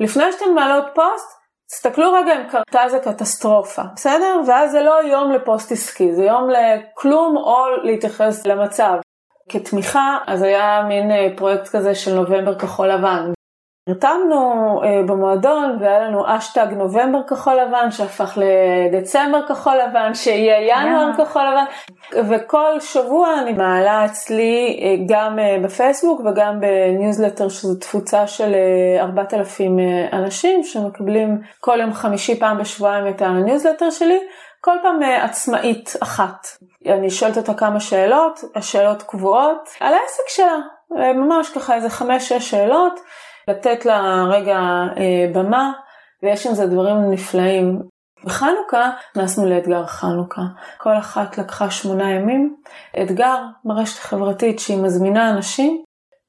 לפני 0.00 0.32
שאתן 0.32 0.54
מעלות 0.54 0.84
פוסט, 0.94 1.36
תסתכלו 1.70 2.12
רגע 2.12 2.32
אם 2.36 2.48
קרתה 2.48 2.84
איזה 2.84 2.98
קטסטרופה, 2.98 3.82
בסדר? 3.94 4.40
ואז 4.46 4.70
זה 4.70 4.82
לא 4.82 4.94
יום 5.04 5.32
לפוסט 5.32 5.72
עסקי, 5.72 6.14
זה 6.14 6.24
יום 6.24 6.48
לכלום 6.50 7.36
או 7.36 7.56
להתייחס 7.82 8.46
למצב. 8.46 8.94
כתמיכה, 9.48 10.18
אז 10.26 10.42
היה 10.42 10.84
מין 10.88 11.10
אה, 11.10 11.28
פרויקט 11.36 11.68
כזה 11.68 11.94
של 11.94 12.14
נובמבר 12.14 12.58
כחול 12.58 12.88
לבן. 12.88 13.35
נרתמנו 13.88 14.80
אה, 14.84 15.02
במועדון 15.06 15.76
והיה 15.80 15.98
לנו 15.98 16.22
אשטג 16.26 16.66
נובמבר 16.70 17.22
כחול 17.28 17.54
לבן 17.54 17.90
שהפך 17.90 18.38
לדצמבר 18.38 19.46
כחול 19.48 19.74
לבן, 19.76 20.14
שיהיה 20.14 20.60
ינואר 20.60 21.10
Yeah. 21.12 21.24
כחול 21.24 21.42
לבן, 21.42 21.64
וכל 22.28 22.80
שבוע 22.80 23.40
אני 23.42 23.52
מעלה 23.52 24.04
אצלי 24.04 24.80
אה, 24.82 25.04
גם 25.08 25.38
אה, 25.38 25.56
בפייסבוק 25.64 26.20
וגם 26.20 26.60
בניוזלטר 26.60 27.48
שזו 27.48 27.74
תפוצה 27.74 28.26
של 28.26 28.54
אה, 28.54 29.04
4,000 29.04 29.78
אה, 29.78 30.18
אנשים 30.18 30.64
שמקבלים 30.64 31.40
כל 31.60 31.78
יום 31.80 31.92
חמישי 31.92 32.40
פעם 32.40 32.58
בשבועיים 32.58 33.08
את 33.08 33.22
הניוזלטר 33.22 33.90
שלי, 33.90 34.18
כל 34.60 34.76
פעם 34.82 35.02
עצמאית 35.02 35.96
אחת. 36.02 36.46
אני 36.86 37.10
שואלת 37.10 37.36
אותה 37.36 37.54
כמה 37.54 37.80
שאלות, 37.80 38.40
השאלות 38.54 39.02
קבועות, 39.02 39.68
על 39.80 39.94
העסק 39.94 40.28
שלה, 40.28 40.56
ממש 41.14 41.50
ככה 41.50 41.74
איזה 41.74 41.90
חמש-שש 41.90 42.50
שאלות. 42.50 43.00
לתת 43.48 43.86
לה 43.86 44.24
רגע 44.30 44.58
אה, 44.96 45.30
במה, 45.32 45.72
ויש 46.22 46.46
עם 46.46 46.54
זה 46.54 46.66
דברים 46.66 47.10
נפלאים. 47.10 47.82
בחנוכה 48.24 48.90
נכנסנו 49.16 49.46
לאתגר 49.46 49.86
חנוכה. 49.86 50.42
כל 50.78 50.98
אחת 50.98 51.38
לקחה 51.38 51.70
שמונה 51.70 52.10
ימים. 52.10 52.56
אתגר 53.02 53.36
ברשת 53.64 53.98
החברתית 53.98 54.58
שהיא 54.58 54.82
מזמינה 54.82 55.30
אנשים 55.30 55.82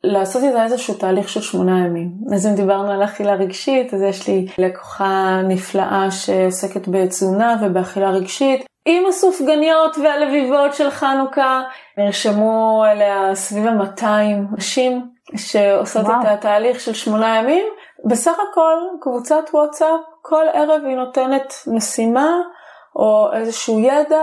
לעשות 0.03 0.43
איתה 0.43 0.63
איזשהו 0.63 0.93
תהליך 0.93 1.29
של 1.29 1.41
שמונה 1.41 1.85
ימים. 1.85 2.11
אז 2.33 2.47
אם 2.47 2.55
דיברנו 2.55 2.91
על 2.91 3.03
אכילה 3.03 3.33
רגשית, 3.33 3.93
אז 3.93 4.01
יש 4.01 4.27
לי 4.27 4.47
לקוחה 4.57 5.41
נפלאה 5.47 6.11
שעוסקת 6.11 6.87
בתזונה 6.87 7.55
ובאכילה 7.61 8.09
רגשית. 8.09 8.65
עם 8.85 9.03
הסופגניות 9.09 9.97
והלביבות 9.97 10.73
של 10.73 10.89
חנוכה, 10.89 11.61
נרשמו 11.97 12.85
אליה 12.91 13.35
סביב 13.35 13.67
ה-200 13.67 14.57
נשים 14.57 15.16
שעושות 15.35 16.05
וואו. 16.05 16.21
את 16.21 16.27
התהליך 16.27 16.79
של 16.79 16.93
שמונה 16.93 17.37
ימים. 17.37 17.65
בסך 18.05 18.37
הכל 18.51 18.77
קבוצת 19.01 19.43
וואטסאפ, 19.53 19.99
כל 20.21 20.45
ערב 20.53 20.81
היא 20.85 20.95
נותנת 20.95 21.53
משימה 21.67 22.29
או 22.95 23.29
איזשהו 23.33 23.79
ידע. 23.79 24.21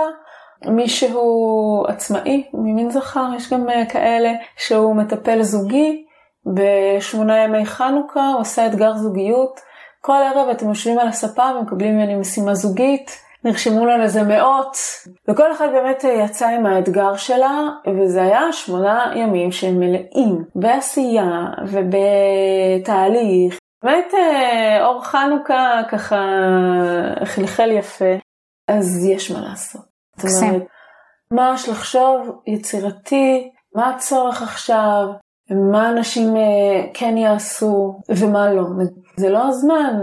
מישהו 0.67 1.85
עצמאי 1.88 2.51
ממין 2.55 2.90
זכר, 2.90 3.27
יש 3.37 3.53
גם 3.53 3.71
אה, 3.71 3.87
כאלה 3.87 4.33
שהוא 4.57 4.97
מטפל 4.97 5.43
זוגי 5.43 6.07
בשמונה 6.47 7.38
ימי 7.38 7.67
חנוכה, 7.67 8.33
עושה 8.38 8.67
אתגר 8.67 8.95
זוגיות. 8.95 9.61
כל 10.01 10.17
ערב 10.17 10.49
אתם 10.49 10.69
יושבים 10.69 10.99
על 10.99 11.09
הספה 11.09 11.43
ומקבלים 11.43 11.97
ממני 11.97 12.14
משימה 12.14 12.55
זוגית. 12.55 13.24
נרשמו 13.45 13.87
לה 13.87 13.99
לזה 13.99 14.23
מאות, 14.23 14.77
וכל 15.29 15.53
אחד 15.53 15.69
באמת 15.73 16.05
יצא 16.05 16.49
עם 16.49 16.67
האתגר 16.67 17.17
שלה, 17.17 17.69
וזה 17.99 18.23
היה 18.23 18.53
שמונה 18.53 19.13
ימים 19.17 19.53
שהם 19.53 19.79
מלאים 19.79 20.45
בעשייה 20.55 21.31
ובתהליך. 21.67 23.59
באמת 23.83 24.15
אה, 24.15 24.87
אור 24.87 25.05
חנוכה 25.05 25.83
ככה 25.91 26.23
חלחל 27.25 27.71
יפה, 27.71 28.15
אז 28.69 29.05
יש 29.05 29.31
מה 29.31 29.41
לעשות. 29.41 29.83
מקסים. 30.19 30.49
אומרת, 30.49 30.67
ממש 31.31 31.69
לחשוב 31.69 32.43
יצירתי, 32.47 33.51
מה 33.75 33.91
הצורך 33.91 34.43
עכשיו, 34.43 35.07
מה 35.51 35.91
אנשים 35.91 36.37
אה, 36.37 36.87
כן 36.95 37.17
יעשו 37.17 38.01
ומה 38.09 38.53
לא. 38.55 38.63
זה 39.17 39.31
לא 39.31 39.49
הזמן 39.49 39.95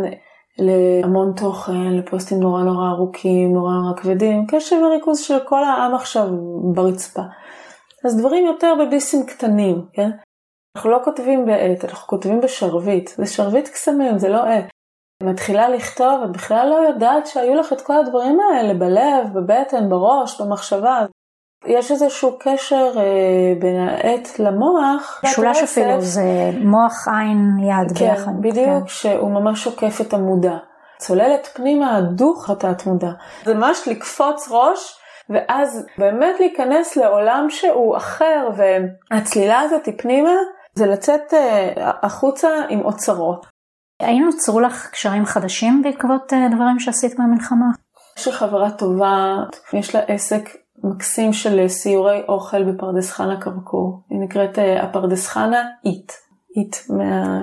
להמון 0.62 1.34
תוכן, 1.38 1.94
לפוסטים 1.94 2.40
נורא 2.40 2.64
נורא 2.64 2.90
ארוכים, 2.90 3.54
נורא 3.54 3.72
נורא 3.74 4.02
כבדים, 4.02 4.46
קשב 4.48 4.76
וריכוז 4.76 5.20
של 5.20 5.40
כל 5.40 5.64
העם 5.64 5.96
עכשיו 5.96 6.28
ברצפה. 6.74 7.22
אז 8.06 8.20
דברים 8.20 8.46
יותר 8.46 8.74
בביסים 8.80 9.26
קטנים, 9.26 9.86
כן? 9.94 10.10
אנחנו 10.76 10.90
לא 10.90 10.98
כותבים 11.04 11.46
בעט, 11.46 11.86
אנחנו 11.86 12.08
כותבים 12.08 12.42
בשרביט. 12.42 13.10
זה 13.10 13.26
שרביט 13.26 13.68
קסמים, 13.68 14.20
זה 14.20 14.30
לא 14.30 14.44
עט. 14.44 14.66
מתחילה 15.24 15.70
לכתוב, 15.70 16.22
את 16.26 16.32
בכלל 16.32 16.68
לא 16.70 16.76
יודעת 16.76 17.28
שהיו 17.28 17.56
לך 17.56 17.74
את 17.74 17.82
כל 17.82 17.94
הדברים 18.00 18.40
האלה 18.40 18.74
בלב, 18.74 19.34
בבטן, 19.34 19.90
בראש, 19.90 20.42
במחשבה. 20.42 21.06
יש 21.66 21.92
איזשהו 21.92 22.38
קשר 22.40 22.92
אה, 22.98 23.04
בין 23.60 23.88
העט 23.88 24.40
למוח. 24.40 25.22
משולש. 25.24 25.64
אפילו, 25.64 26.02
זה 26.02 26.52
מוח, 26.64 27.08
עין, 27.08 27.58
יד 27.60 27.98
כן, 27.98 28.06
ביחד. 28.06 28.32
בדיוק, 28.42 28.90
שהוא 28.90 29.32
ממש 29.32 29.66
עוקף 29.68 30.02
את 30.02 30.14
המודע. 30.14 30.58
צוללת 30.98 31.48
פנימה 31.54 31.98
הדוך 31.98 32.50
התת 32.50 32.86
מודע. 32.86 33.12
זה 33.46 33.54
ממש 33.54 33.88
לקפוץ 33.88 34.48
ראש, 34.52 35.00
ואז 35.30 35.86
באמת 35.98 36.40
להיכנס 36.40 36.96
לעולם 36.96 37.46
שהוא 37.50 37.98
אחר, 37.98 38.50
והצלילה 38.58 39.60
הזאת 39.60 39.88
פנימה, 39.98 40.36
זה 40.74 40.86
לצאת 40.86 41.34
אה, 41.34 41.92
החוצה 42.02 42.50
עם 42.70 42.82
אוצרות. 42.82 43.46
האם 44.00 44.24
נוצרו 44.26 44.60
לך 44.60 44.90
קשרים 44.90 45.26
חדשים 45.26 45.82
בעקבות 45.82 46.34
אה, 46.34 46.48
דברים 46.56 46.80
שעשית 46.80 47.20
במלחמה? 47.20 47.66
יש 48.18 48.28
לי 48.28 48.34
חברה 48.34 48.72
טובה, 48.72 49.36
יש 49.74 49.96
לה 49.96 50.02
עסק 50.08 50.50
מקסים 50.84 51.34
של 51.34 51.68
סיורי 51.68 52.22
אוכל 52.30 52.64
בפרדס 52.64 53.12
חנה 53.12 53.42
כרכור. 53.42 54.00
היא 54.10 54.20
נקראת 54.20 54.60
אה, 54.60 54.84
הפרדס 54.84 55.28
חנה 55.28 55.68
איט. 55.86 56.12
איט 56.56 56.76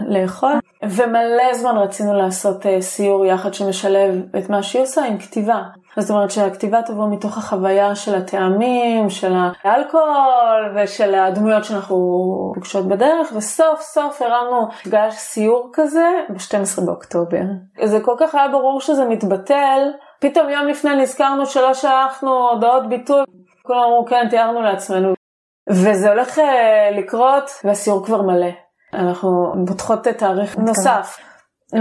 לאכול. 0.09 0.53
ומלא 0.83 1.55
זמן 1.55 1.77
רצינו 1.77 2.15
לעשות 2.15 2.67
אה, 2.67 2.83
סיור 2.83 3.27
יחד 3.27 3.55
שמשלב 3.55 4.23
את 4.39 4.51
מה 4.51 4.63
שהיא 4.63 4.83
עושה 4.83 5.05
עם 5.05 5.19
כתיבה. 5.19 5.63
זאת 5.99 6.11
אומרת 6.11 6.31
שהכתיבה 6.31 6.83
תבוא 6.83 7.09
מתוך 7.11 7.39
החוויה 7.39 7.95
של 7.95 8.15
הטעמים, 8.15 9.11
של 9.11 9.33
האלכוהול 9.65 10.77
ושל 10.77 11.15
הדמויות 11.15 11.65
שאנחנו 11.65 11.97
פוגשות 12.55 12.89
בדרך, 12.89 13.33
וסוף 13.37 13.81
סוף 13.81 14.23
הרמנו 14.23 14.69
מפגש 14.69 15.15
סיור 15.15 15.71
כזה 15.73 16.09
ב-12 16.29 16.87
באוקטובר. 16.87 17.43
זה 17.85 18.01
כל 18.01 18.15
כך 18.19 18.35
היה 18.35 18.49
ברור 18.49 18.81
שזה 18.81 19.05
מתבטל, 19.05 19.81
פתאום 20.21 20.49
יום 20.49 20.67
לפני 20.67 20.97
נזכרנו 20.97 21.47
שלא 21.47 21.75
שלחנו 21.75 22.49
הודעות 22.51 22.89
ביטול, 22.89 23.25
כולם 23.63 23.79
אמרו 23.79 24.07
כן, 24.07 24.27
תיארנו 24.31 24.63
לעצמנו. 24.63 25.15
וזה 25.71 26.09
הולך 26.09 26.39
אה, 26.39 26.91
לקרות, 26.91 27.51
והסיור 27.65 28.07
כבר 28.07 28.23
מלא. 28.23 28.51
אנחנו 28.95 29.53
פותחות 29.67 30.03
תאריך 30.09 30.59
נוסף. 30.59 31.19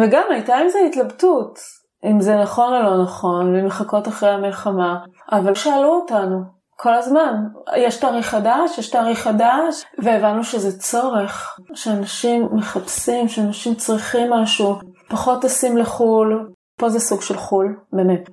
וגם 0.02 0.24
הייתה 0.30 0.56
עם 0.56 0.70
זה 0.70 0.80
התלבטות, 0.80 1.60
אם 2.06 2.22
זה 2.22 2.36
נכון 2.36 2.74
או 2.74 2.84
לא 2.84 3.04
נכון, 3.04 3.56
ומחכות 3.56 4.08
אחרי 4.08 4.30
המלחמה, 4.30 4.98
אבל 5.32 5.56
שאלו 5.56 5.94
אותנו 5.94 6.58
כל 6.76 6.94
הזמן, 6.94 7.36
יש 7.78 8.00
תאריך 8.00 8.26
חדש, 8.26 8.78
יש 8.78 8.90
תאריך 8.90 9.20
חדש, 9.20 9.86
והבנו 10.04 10.44
שזה 10.44 10.80
צורך, 10.80 11.60
שאנשים 11.74 12.50
מחפשים, 12.52 13.28
שאנשים 13.28 13.76
צריכים 13.76 14.34
משהו, 14.34 14.80
פחות 15.10 15.42
טסים 15.42 15.78
לחו"ל, 15.78 16.50
פה 16.78 16.90
זה 16.90 17.00
סוג 17.00 17.22
של 17.22 17.38
חו"ל, 17.38 17.76
באמת. 17.94 18.30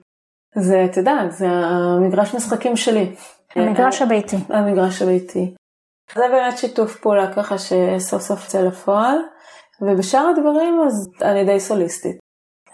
זה, 0.57 0.85
את 0.91 0.97
יודעת, 0.97 1.33
זה 1.33 1.47
המגרש 1.49 2.35
משחקים 2.35 2.77
שלי. 2.77 3.15
המגרש 3.57 4.03
הביתי. 4.03 4.37
המגרש 4.49 5.03
הביתי. 5.03 5.55
זה 6.15 6.23
באמת 6.33 6.59
שיתוף 6.59 6.97
פעולה 7.01 7.35
ככה 7.35 7.57
שסוף 7.59 8.23
סוף 8.23 8.45
יצא 8.45 8.61
לפועל, 8.61 9.19
ובשאר 9.81 10.27
הדברים 10.29 10.81
אז 10.87 11.09
אני 11.23 11.45
די 11.45 11.61
סוליסטית. 11.61 12.17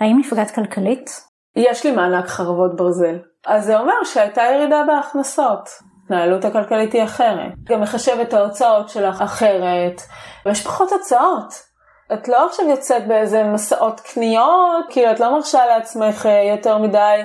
האם 0.00 0.18
נפגעת 0.18 0.50
כלכלית? 0.50 1.10
יש 1.56 1.86
לי 1.86 1.92
מענק 1.92 2.26
חרבות 2.26 2.76
ברזל. 2.76 3.18
אז 3.46 3.64
זה 3.64 3.78
אומר 3.78 4.04
שהייתה 4.04 4.42
ירידה 4.42 4.82
בהכנסות. 4.86 5.68
ההתנהלות 6.10 6.44
הכלכלית 6.44 6.92
היא 6.92 7.04
אחרת. 7.04 7.52
גם 7.64 7.80
מחשב 7.80 8.16
את 8.22 8.32
ההוצאות 8.32 8.88
שלך 8.88 9.22
אחרת, 9.22 10.00
ויש 10.46 10.64
פחות 10.64 10.92
הוצאות. 10.92 11.69
את 12.14 12.28
לא 12.28 12.46
עכשיו 12.46 12.68
יוצאת 12.68 13.06
באיזה 13.06 13.44
מסעות 13.44 14.00
קניות, 14.00 14.86
כאילו 14.90 15.10
את 15.10 15.20
לא 15.20 15.32
מרשה 15.32 15.66
לעצמך 15.66 16.28
יותר 16.54 16.78
מדי, 16.78 17.22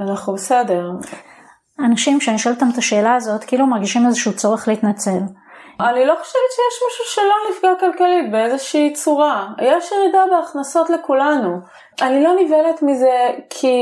אנחנו 0.00 0.34
בסדר. 0.34 0.90
אנשים, 1.84 2.20
שאני 2.20 2.38
שואלת 2.38 2.56
אותם 2.56 2.72
את 2.72 2.78
השאלה 2.78 3.14
הזאת, 3.14 3.44
כאילו 3.44 3.66
מרגישים 3.66 4.06
איזשהו 4.06 4.36
צורך 4.36 4.68
להתנצל. 4.68 5.18
אני 5.80 6.06
לא 6.06 6.14
חושבת 6.20 6.50
שיש 6.50 6.82
מישהו 6.86 7.04
שלא 7.14 7.34
נפגע 7.50 7.70
כלכלית 7.80 8.32
באיזושהי 8.32 8.92
צורה. 8.92 9.48
יש 9.62 9.92
ירידה 9.92 10.24
בהכנסות 10.30 10.90
לכולנו. 10.90 11.58
אני 12.02 12.24
לא 12.24 12.30
נבהלת 12.40 12.82
מזה 12.82 13.28
כי, 13.50 13.76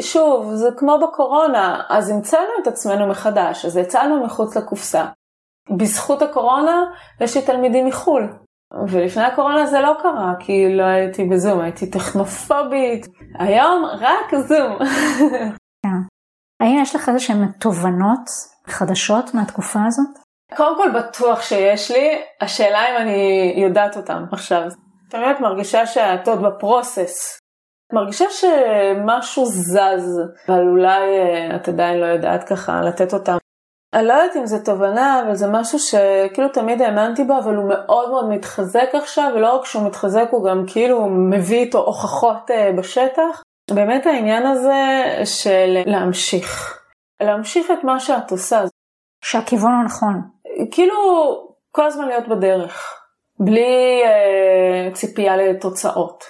שוב, 0.00 0.54
זה 0.54 0.68
כמו 0.76 0.98
בקורונה, 0.98 1.82
אז 1.88 2.10
המצאנו 2.10 2.50
את 2.62 2.66
עצמנו 2.66 3.06
מחדש, 3.06 3.64
אז 3.64 3.76
יצאנו 3.76 4.24
מחוץ 4.24 4.56
לקופסה. 4.56 5.04
בזכות 5.76 6.22
הקורונה 6.22 6.84
יש 7.20 7.36
לי 7.36 7.42
תלמידים 7.42 7.86
מחו"ל. 7.86 8.28
ולפני 8.88 9.22
הקורונה 9.22 9.66
זה 9.66 9.80
לא 9.80 9.92
קרה, 10.02 10.32
כי 10.38 10.76
לא 10.76 10.82
הייתי 10.82 11.24
בזום, 11.24 11.60
הייתי 11.60 11.90
טכנופובית. 11.90 13.06
היום 13.38 13.84
רק 13.84 14.34
זום. 14.34 14.78
כן. 15.82 15.98
האם 16.60 16.78
יש 16.82 16.96
לך 16.96 17.08
איזה 17.08 17.20
שהן 17.20 17.52
תובנות 17.60 18.24
חדשות 18.66 19.34
מהתקופה 19.34 19.80
הזאת? 19.86 20.18
קודם 20.56 20.76
כל 20.76 21.00
בטוח 21.00 21.42
שיש 21.42 21.90
לי, 21.90 22.22
השאלה 22.40 22.78
אם 22.78 22.96
אני 23.02 23.54
יודעת 23.56 23.96
אותם 23.96 24.24
עכשיו. 24.32 24.62
באמת 25.12 25.40
מרגישה 25.40 25.86
שאת 25.86 26.28
עוד 26.28 26.42
בפרוסס. 26.42 27.38
מרגישה 27.92 28.24
שמשהו 28.30 29.46
זז, 29.46 30.20
אבל 30.48 30.68
אולי 30.68 31.18
אה, 31.18 31.56
את 31.56 31.68
עדיין 31.68 32.00
לא 32.00 32.06
יודעת 32.06 32.44
ככה 32.44 32.80
לתת 32.80 33.14
אותם. 33.14 33.36
אני 33.94 34.06
לא 34.06 34.12
יודעת 34.12 34.36
אם 34.36 34.46
זה 34.46 34.64
תובנה, 34.64 35.22
אבל 35.22 35.34
זה 35.34 35.46
משהו 35.50 35.78
שכאילו 35.78 36.48
תמיד 36.48 36.82
האמנתי 36.82 37.24
בו, 37.24 37.38
אבל 37.38 37.56
הוא 37.56 37.68
מאוד 37.68 38.10
מאוד 38.10 38.28
מתחזק 38.28 38.88
עכשיו, 38.92 39.32
ולא 39.34 39.56
רק 39.56 39.64
שהוא 39.64 39.86
מתחזק, 39.86 40.28
הוא 40.30 40.44
גם 40.44 40.64
כאילו 40.66 41.06
מביא 41.06 41.58
איתו 41.58 41.78
הוכחות 41.78 42.50
אה, 42.50 42.72
בשטח. 42.78 43.42
באמת 43.70 44.06
העניין 44.06 44.46
הזה 44.46 45.04
של 45.24 45.82
להמשיך. 45.86 46.78
להמשיך 47.20 47.70
את 47.70 47.84
מה 47.84 48.00
שאת 48.00 48.30
עושה. 48.30 48.64
שהכיוון 49.24 49.72
הוא 49.72 49.84
נכון. 49.84 50.22
כאילו 50.70 50.94
כל 51.70 51.86
הזמן 51.86 52.08
להיות 52.08 52.28
בדרך, 52.28 53.02
בלי 53.40 54.02
אה, 54.04 54.94
ציפייה 54.94 55.36
לתוצאות. 55.36 56.24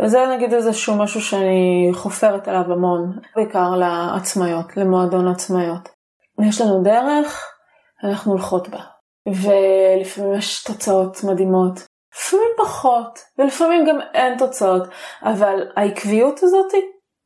וזה 0.00 0.26
נגיד 0.36 0.54
איזשהו 0.54 0.94
משהו 0.98 1.20
שאני 1.20 1.90
חופרת 1.94 2.48
עליו 2.48 2.72
המון, 2.72 3.18
בעיקר 3.36 3.70
לעצמאיות, 3.70 4.76
למועדון 4.76 5.28
עצמאיות. 5.28 5.93
יש 6.42 6.60
לנו 6.60 6.82
דרך, 6.82 7.44
אנחנו 8.04 8.32
הולכות 8.32 8.68
בה. 8.68 8.80
ולפעמים 9.26 10.34
יש 10.34 10.64
תוצאות 10.64 11.24
מדהימות, 11.24 11.74
לפעמים 12.14 12.48
פחות, 12.58 13.18
ולפעמים 13.38 13.84
גם 13.84 14.00
אין 14.14 14.38
תוצאות, 14.38 14.82
אבל 15.22 15.68
העקביות 15.76 16.42
הזאת 16.42 16.72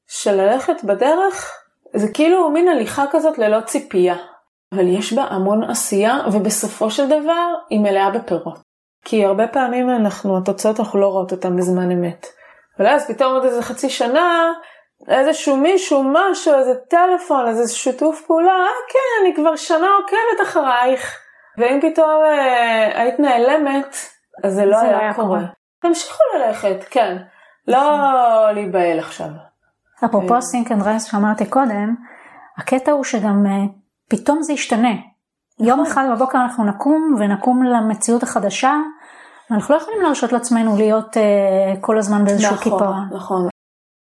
של 0.09 0.33
ללכת 0.33 0.85
בדרך, 0.85 1.53
זה 1.97 2.13
כאילו 2.15 2.51
מין 2.51 2.69
הליכה 2.69 3.05
כזאת 3.11 3.39
ללא 3.39 3.61
ציפייה. 3.61 4.17
אבל 4.75 4.87
יש 4.87 5.13
בה 5.13 5.23
המון 5.23 5.71
עשייה, 5.71 6.19
ובסופו 6.33 6.91
של 6.91 7.07
דבר 7.07 7.49
היא 7.71 7.81
מלאה 7.81 8.11
בפירות. 8.11 8.59
כי 9.05 9.25
הרבה 9.25 9.49
פעמים 9.49 9.91
אנחנו, 9.91 10.39
התוצאות 10.39 10.81
אנחנו 10.81 11.01
לא 11.01 11.07
רואות 11.07 11.33
אותן 11.33 11.57
בזמן 11.57 11.91
אמת. 11.91 12.27
אבל 12.79 12.87
אז 12.87 13.11
פתאום 13.11 13.35
עוד 13.35 13.45
איזה 13.45 13.63
חצי 13.63 13.91
שנה, 13.91 14.53
איזשהו 15.09 15.57
מישהו, 15.57 16.05
משהו, 16.13 16.55
איזה 16.55 16.75
טלפון, 16.75 17.49
איזה 17.49 17.75
שיתוף 17.75 18.23
פעולה, 18.27 18.53
אה 18.53 18.67
כן, 18.89 19.25
אני 19.25 19.35
כבר 19.35 19.57
שנה 19.57 19.87
עוקבת 20.01 20.49
אחרייך. 20.49 21.19
ואם 21.59 21.79
פתאום 21.83 22.25
אה, 22.25 23.03
היית 23.03 23.21
נעלמת, 23.21 23.97
אז 24.45 24.55
זה 24.55 24.67
לא 24.67 24.81
זה 24.81 24.87
היה, 24.87 24.99
היה 24.99 25.15
קורה. 25.15 25.41
תמשיכו 25.83 26.23
ללכת, 26.39 26.85
כן. 26.91 27.17
לא 27.69 27.83
להיבהל 28.55 28.99
עכשיו. 28.99 29.29
אפרופו 30.05 30.43
sink 30.43 30.73
and 30.73 30.83
rise 30.83 31.05
שאמרתי 31.05 31.47
קודם, 31.47 31.95
הקטע 32.59 32.93
הוא 32.93 33.05
שגם 33.05 33.47
אה, 33.47 33.53
פתאום 34.09 34.43
זה 34.43 34.53
ישתנה. 34.53 34.93
יום 35.61 35.81
אחד 35.81 36.05
בבוקר 36.13 36.39
אנחנו 36.39 36.65
נקום 36.65 37.15
ונקום 37.19 37.63
למציאות 37.63 38.23
החדשה, 38.23 38.77
ואנחנו 39.51 39.75
לא 39.75 39.81
יכולים 39.81 40.03
להרשות 40.03 40.33
לעצמנו 40.33 40.77
להיות 40.77 41.17
אה, 41.17 41.81
כל 41.81 41.99
הזמן 41.99 42.25
באיזשהו 42.25 42.53
נכון, 42.53 42.63
קיפאון. 42.63 42.81
נכון, 42.81 43.17
נכון. 43.17 43.49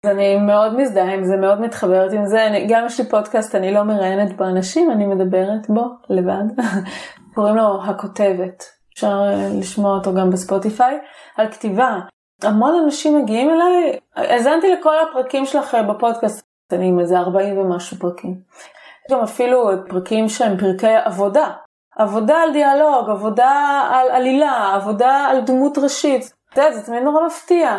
אני 0.04 0.36
מאוד 0.36 0.76
מזדהה 0.76 1.14
עם 1.14 1.24
זה, 1.24 1.36
מאוד 1.36 1.60
מתחברת 1.60 2.12
עם 2.12 2.26
זה. 2.26 2.46
אני, 2.46 2.66
גם 2.68 2.86
יש 2.86 3.00
לי 3.00 3.08
פודקאסט, 3.08 3.54
אני 3.54 3.74
לא 3.74 3.82
מראיינת 3.82 4.36
בו 4.36 4.44
אנשים, 4.44 4.90
אני 4.90 5.06
מדברת 5.06 5.68
בו 5.68 5.84
לבד. 6.08 6.62
קוראים 7.34 7.56
לו 7.56 7.82
הכותבת. 7.84 8.64
אפשר 8.94 9.22
אה, 9.30 9.48
לשמוע 9.58 9.98
אותו 9.98 10.14
גם 10.14 10.30
בספוטיפיי, 10.30 10.98
על 11.36 11.48
כתיבה. 11.48 11.98
המון 12.42 12.82
אנשים 12.84 13.18
מגיעים 13.18 13.50
אליי, 13.50 13.98
האזנתי 14.16 14.72
לכל 14.72 14.94
הפרקים 14.98 15.46
שלך 15.46 15.74
אה, 15.74 15.82
בפודקאסט, 15.82 16.46
אני 16.72 16.88
עם 16.88 17.00
איזה 17.00 17.18
40 17.18 17.58
ומשהו 17.58 17.96
פרקים. 17.96 18.30
יש 18.30 19.12
גם 19.12 19.20
אפילו 19.20 19.70
פרקים 19.88 20.28
שהם 20.28 20.58
פרקי 20.58 20.96
עבודה. 21.04 21.50
עבודה 21.96 22.36
על 22.36 22.52
דיאלוג, 22.52 23.10
עבודה 23.10 23.82
על 23.92 24.10
עלילה, 24.10 24.74
עבודה 24.74 25.26
על 25.30 25.40
דמות 25.40 25.78
ראשית. 25.78 26.32
את 26.52 26.56
יודעת, 26.56 26.74
זה 26.74 26.82
תמיד 26.82 27.02
נורא 27.02 27.26
מפתיע. 27.26 27.78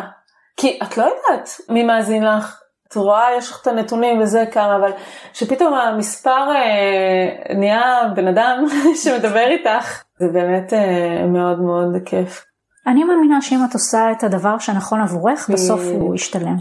כי 0.56 0.78
את 0.82 0.98
לא 0.98 1.02
יודעת 1.02 1.50
מי 1.68 1.82
מאזין 1.82 2.24
לך. 2.24 2.60
את 2.88 2.94
רואה, 2.94 3.26
יש 3.38 3.50
לך 3.50 3.62
את 3.62 3.66
הנתונים 3.66 4.20
וזה 4.20 4.44
כמה, 4.52 4.76
אבל 4.76 4.90
שפתאום 5.32 5.74
המספר 5.74 6.52
אה, 6.54 7.54
נהיה 7.54 7.82
בן 8.16 8.28
אדם 8.28 8.64
שמדבר 9.02 9.46
איתך, 9.46 10.02
זה 10.18 10.28
באמת 10.32 10.72
אה, 10.72 11.26
מאוד 11.26 11.60
מאוד 11.60 11.96
כיף. 12.04 12.44
אני 12.86 13.04
מאמינה 13.04 13.42
שאם 13.42 13.58
את 13.68 13.74
עושה 13.74 14.12
את 14.12 14.24
הדבר 14.24 14.58
שנכון 14.58 15.00
עבורך, 15.00 15.50
בסוף 15.52 15.80
הוא 15.84 16.14
ישתלם. 16.14 16.56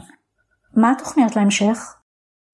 מה 0.75 0.91
התוכניות 0.91 1.35
להמשך? 1.35 1.95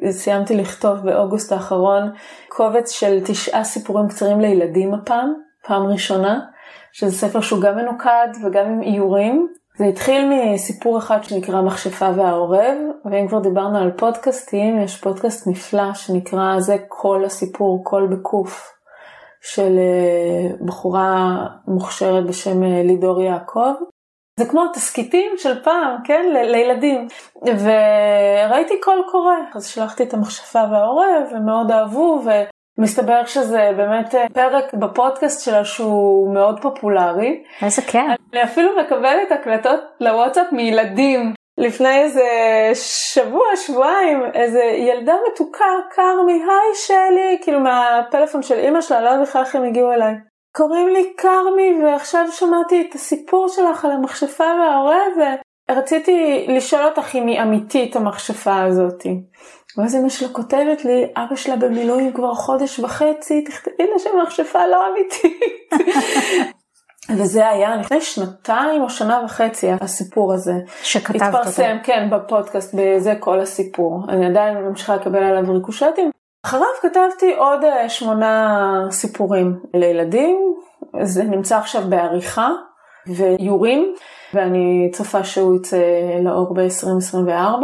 סיימתי 0.10 0.58
לכתוב 0.58 0.98
באוגוסט 0.98 1.52
האחרון 1.52 2.12
קובץ 2.48 2.92
של 2.92 3.20
תשעה 3.26 3.64
סיפורים 3.64 4.08
קצרים 4.08 4.40
לילדים 4.40 4.94
הפעם, 4.94 5.34
פעם 5.68 5.84
ראשונה, 5.84 6.40
שזה 6.92 7.12
ספר 7.12 7.42
שהוא 7.42 7.62
גם 7.62 7.76
מנוקד 7.76 8.28
וגם 8.44 8.66
עם 8.66 8.82
איורים. 8.82 9.48
זה 9.78 9.86
התחיל 9.86 10.30
מסיפור 10.30 10.98
אחד 10.98 11.24
שנקרא 11.24 11.62
מכשפה 11.62 12.10
והעורב, 12.16 12.78
ואם 13.06 13.28
כבר 13.28 13.40
דיברנו 13.40 13.78
על 13.78 13.92
פודקאסטים, 13.92 14.80
יש 14.80 15.02
פודקאסט 15.02 15.48
נפלא 15.48 15.94
שנקרא 15.94 16.60
זה 16.60 16.78
כל 16.88 17.26
הסיפור, 17.26 17.84
קול 17.84 18.08
בקוף, 18.08 18.76
של 19.42 19.78
אה, 19.78 20.66
בחורה 20.66 21.38
מוכשרת 21.68 22.26
בשם 22.28 22.64
אה, 22.64 22.84
לידור 22.84 23.22
יעקב. 23.22 23.74
זה 24.40 24.46
כמו 24.46 24.68
תסכיתים 24.74 25.32
של 25.38 25.64
פעם, 25.64 25.98
כן? 26.04 26.26
ל- 26.34 26.52
לילדים. 26.52 27.08
וראיתי 27.44 28.82
קול 28.84 29.04
קורא, 29.12 29.36
אז 29.56 29.68
שלחתי 29.68 30.04
את 30.04 30.14
המכשפה 30.14 30.60
והעורב, 30.72 31.24
הם 31.32 31.46
מאוד 31.46 31.72
אהבו, 31.72 32.22
ומסתבר 32.78 33.26
שזה 33.26 33.72
באמת 33.78 34.16
אה, 34.16 34.26
פרק 34.34 34.74
בפודקאסט 34.74 35.46
שלה 35.46 35.66
שהוא 35.66 36.34
מאוד 36.34 36.62
פופולרי. 36.62 37.44
איזה 37.62 37.82
כיף. 37.82 38.04
אני 38.34 38.44
אפילו 38.44 38.72
מקבלת 38.82 39.32
הקלטות 39.32 39.80
לוואטסאפ 40.00 40.52
מילדים. 40.52 41.34
לפני 41.58 41.98
איזה 42.02 42.28
שבוע, 43.14 43.46
שבועיים, 43.56 44.24
איזה 44.34 44.64
ילדה 44.64 45.14
מתוקה, 45.32 45.66
כרמי, 45.96 46.34
היי 46.34 46.76
שלי, 46.76 47.38
כאילו 47.42 47.60
מהפלאפון 47.60 48.42
של 48.42 48.60
אימא 48.60 48.82
שלה, 48.82 49.02
לא 49.02 49.10
יודעת 49.10 49.28
בכלל 49.28 49.42
איך 49.42 49.56
הם 49.56 49.64
הגיעו 49.64 49.92
אליי. 49.92 50.14
קוראים 50.56 50.90
לי 50.90 51.14
כרמי 51.18 51.84
ועכשיו 51.84 52.26
שמעתי 52.32 52.88
את 52.90 52.96
הסיפור 52.96 53.48
שלך 53.48 53.86
על 53.86 53.92
המכשפה 53.92 54.44
והעורב 54.44 55.38
ורציתי 55.72 56.46
לשאול 56.50 56.86
אותך 56.86 57.16
אם 57.16 57.28
היא 57.28 57.42
אמיתית 57.42 57.96
המכשפה 57.96 58.64
הזאתי. 58.64 59.10
ואז 59.78 59.96
אמא 59.96 60.10
שלה 60.10 60.30
כותבת 60.30 60.86
לי, 60.86 61.06
אבא 61.16 61.36
שלה 61.36 61.56
במילואים 61.56 62.14
כבר 62.14 62.34
חודש 62.34 62.80
וחצי, 62.80 63.44
תכתבי 63.44 63.84
לה 63.94 64.00
שהמכשפה 64.00 64.68
לא 64.68 64.88
אמיתית. 64.88 65.72
וזה 67.18 67.50
היה 67.50 67.76
לפני 67.76 68.02
שנתיים 68.02 68.82
או 68.82 68.90
שנה 68.90 69.22
וחצי 69.26 69.72
הסיפור 69.82 70.34
הזה. 70.34 70.54
שכתבת 70.84 71.22
אותו. 71.22 71.38
התפרסם, 71.38 71.78
כן, 71.84 72.10
בפודקאסט, 72.12 72.76
בזה 72.78 73.14
כל 73.20 73.40
הסיפור. 73.40 74.04
אני 74.10 74.26
עדיין 74.26 74.58
ממשיכה 74.58 74.96
לקבל 74.96 75.24
עליו 75.24 75.54
ריקושטים. 75.54 76.12
אחריו 76.46 76.68
כתבתי 76.82 77.34
עוד 77.34 77.64
אה, 77.64 77.90
שמונה 77.90 78.88
סיפורים 78.92 79.60
לילדים, 79.74 80.54
זה 81.04 81.24
נמצא 81.24 81.58
עכשיו 81.58 81.82
בעריכה 81.90 82.50
ויורים, 83.08 83.94
ואני 84.34 84.90
צופה 84.94 85.24
שהוא 85.24 85.56
יצא 85.56 85.78
לאור 86.24 86.54
ב-2024. 86.54 87.64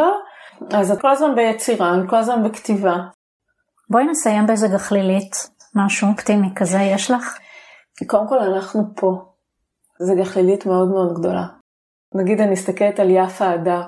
אז 0.70 0.92
את 0.92 1.02
כל 1.02 1.10
הזמן 1.10 1.36
ביצירה, 1.36 1.94
אני 1.94 2.08
כל 2.10 2.16
הזמן 2.16 2.44
בכתיבה. 2.44 2.96
בואי 3.90 4.04
נסיים 4.04 4.48
באיזה 4.48 4.68
גחלילית, 4.68 5.50
משהו 5.76 6.08
אופטימי 6.08 6.48
כזה 6.56 6.80
יש 6.80 7.12
לך? 7.12 7.38
קודם 8.08 8.28
כל 8.28 8.40
אנחנו 8.40 8.84
פה. 8.96 9.12
זו 10.00 10.16
גחלילית 10.16 10.66
מאוד 10.66 10.90
מאוד 10.90 11.20
גדולה. 11.20 11.46
נגיד 12.16 12.42
אני 12.42 12.52
מסתכלת 12.52 13.00
על 13.00 13.10
יפה 13.10 13.50
הדר, 13.50 13.84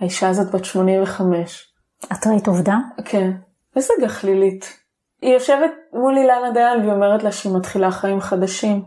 האישה 0.00 0.28
הזאת 0.28 0.54
בת 0.54 0.64
85. 0.64 1.72
את 2.12 2.26
ראית 2.26 2.46
עובדה? 2.46 2.76
כן. 3.04 3.30
איזה 3.76 3.94
גחלילית. 4.02 4.82
היא 5.22 5.34
יושבת 5.34 5.70
מול 5.92 6.18
אילנה 6.18 6.50
דיין 6.50 6.80
והיא 6.80 6.92
אומרת 6.92 7.22
לה 7.22 7.32
שהיא 7.32 7.56
מתחילה 7.56 7.90
חיים 7.90 8.20
חדשים. 8.20 8.84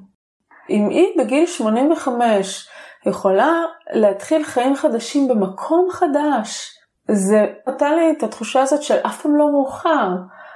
אם 0.69 0.89
היא 0.89 1.07
בגיל 1.17 1.45
85 1.45 2.69
יכולה 3.05 3.53
להתחיל 3.93 4.43
חיים 4.43 4.75
חדשים 4.75 5.27
במקום 5.27 5.87
חדש, 5.91 6.74
זה 7.11 7.45
נתן 7.67 7.95
לי 7.95 8.13
את 8.17 8.23
התחושה 8.23 8.61
הזאת 8.61 8.83
של 8.83 8.97
אף 9.05 9.21
פעם 9.21 9.35
לא 9.35 9.51
מאוחר. 9.51 10.09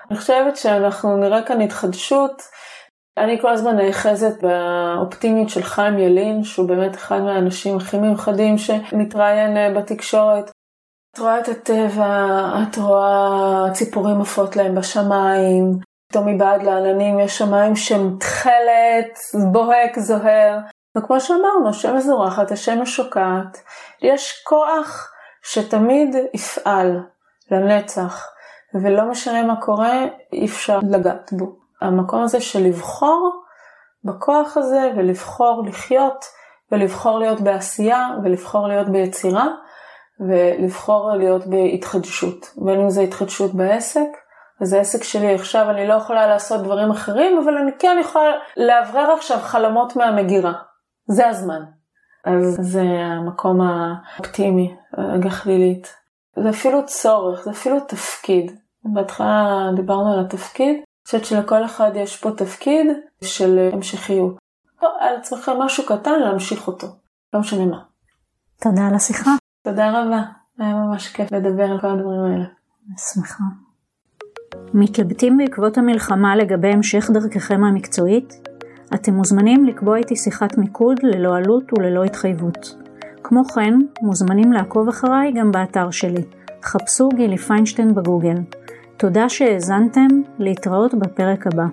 אני 0.10 0.18
חושבת 0.18 0.58
שאנחנו 0.58 1.18
נראה 1.18 1.41
כאן 1.41 1.62
התחדשות. 1.62 2.41
אני 3.18 3.41
כל 3.41 3.50
הזמן 3.50 3.76
נאחזת 3.76 4.43
באופטימיות 4.43 5.50
של 5.50 5.64
חיים 5.64 6.00
ילין, 6.00 6.43
שהוא 6.43 6.68
באמת 6.68 6.95
אחד 6.95 7.22
מהאנשים 7.22 7.78
הכי 7.78 7.97
מיוחדים 7.97 8.58
שמתראיין 8.58 9.58
אה, 9.58 9.74
בתקשורת. 9.74 10.52
את 11.14 11.20
רואה 11.20 11.39
את 11.39 11.47
הטבע, 11.47 12.28
את 12.64 12.78
רואה 12.78 13.66
ציפורים 13.74 14.22
עפות 14.22 14.56
להם 14.56 14.76
בשמיים, 14.76 15.80
פתאום 16.12 16.28
מבעד 16.28 16.64
לעננים 16.64 17.20
יש 17.20 17.38
שמיים 17.38 17.76
שהם 17.76 18.16
תכלת, 18.20 19.20
בוהק, 19.52 20.00
זוהר. 20.00 20.58
וכמו 20.97 21.20
שאמרנו, 21.20 21.70
השמש 21.70 22.04
זורחת, 22.04 22.52
השמש 22.52 22.95
שוקעת, 22.95 23.58
יש 24.02 24.43
כוח 24.47 25.12
שתמיד 25.44 26.16
יפעל 26.34 27.00
לנצח, 27.52 28.28
ולא 28.84 29.06
משנה 29.06 29.44
מה 29.44 29.62
קורה, 29.62 30.06
אי 30.34 30.46
אפשר 30.46 30.80
לגעת 30.90 31.34
בו. 31.34 31.56
המקום 31.82 32.22
הזה 32.22 32.42
של 32.42 32.60
לבחור 32.60 33.44
בכוח 34.04 34.58
הזה 34.58 34.92
ולבחור 34.98 35.64
לחיות 35.68 36.26
ולבחור 36.72 37.20
להיות 37.20 37.42
בעשייה 37.42 38.10
ולבחור 38.24 38.68
להיות 38.68 38.90
ביצירה 38.90 39.48
ולבחור 40.20 41.12
להיות 41.12 41.48
בהתחדשות. 41.48 42.54
בין 42.58 42.80
אם 42.80 42.90
זה 42.90 43.02
התחדשות 43.02 43.54
בעסק, 43.54 44.08
אז 44.62 44.74
העסק 44.74 45.04
שלי 45.04 45.36
עכשיו 45.36 45.70
אני 45.70 45.88
לא 45.88 45.94
יכולה 45.94 46.28
לעשות 46.28 46.64
דברים 46.64 46.92
אחרים, 46.92 47.38
אבל 47.38 47.58
אני 47.58 47.72
כן 47.80 47.98
יכולה 48.02 48.32
לאוורר 48.58 49.12
עכשיו 49.12 49.38
חלומות 49.38 49.96
מהמגירה. 49.96 50.54
זה 51.08 51.28
הזמן. 51.28 51.62
אז 52.26 52.57
זה 52.61 52.82
המקום 52.82 53.61
האופטימי, 53.61 54.76
הגחלילית. 54.93 55.93
זה 56.36 56.49
אפילו 56.49 56.86
צורך, 56.86 57.43
זה 57.43 57.51
אפילו 57.51 57.80
תפקיד. 57.80 58.51
בהתחלה 58.84 59.70
דיברנו 59.76 60.13
על 60.13 60.26
התפקיד, 60.26 60.76
אני 60.76 60.84
חושבת 61.05 61.26
שלכל 61.26 61.65
אחד 61.65 61.91
יש 61.95 62.17
פה 62.17 62.32
תפקיד 62.32 62.88
של 63.24 63.70
המשכיות. 63.74 64.38
לא, 64.84 64.89
על 64.99 65.15
עצמכם 65.15 65.51
משהו 65.59 65.86
קטן 65.86 66.20
להמשיך 66.20 66.67
אותו, 66.67 66.88
לא 67.34 67.39
משנה 67.39 67.65
מה. 67.65 67.84
תודה 68.61 68.88
על 68.88 68.95
השיחה. 68.95 69.32
תודה 69.63 69.89
רבה, 69.89 70.22
היה 70.59 70.74
ממש 70.76 71.07
כיף 71.07 71.32
לדבר 71.32 71.63
על 71.63 71.82
כל 71.82 71.88
הדברים 71.88 72.22
האלה. 72.22 72.45
שמחה. 72.97 73.43
מתלבטים 74.74 75.38
בעקבות 75.38 75.78
המלחמה 75.78 76.36
לגבי 76.36 76.74
המשך 76.74 77.09
דרככם 77.13 77.63
המקצועית? 77.63 78.49
אתם 78.94 79.14
מוזמנים 79.14 79.66
לקבוע 79.66 79.98
איתי 79.98 80.16
שיחת 80.16 80.58
מיקוד 80.58 80.98
ללא 81.04 81.38
עלות 81.38 81.74
וללא 81.74 82.04
התחייבות. 82.04 82.76
כמו 83.24 83.44
כן, 83.44 83.74
מוזמנים 84.02 84.54
לעקוב 84.54 84.88
אחריי 84.88 85.32
גם 85.32 85.52
באתר 85.52 85.92
שלי. 85.92 86.24
חפשו 86.64 87.10
גילי 87.10 87.38
פיינשטיין 87.38 87.96
בגוגל. 87.96 88.36
תודה 88.98 89.30
שהאזנתם, 89.30 90.08
להתראות 90.40 90.94
בפרק 90.94 91.48
הבא. 91.48 91.66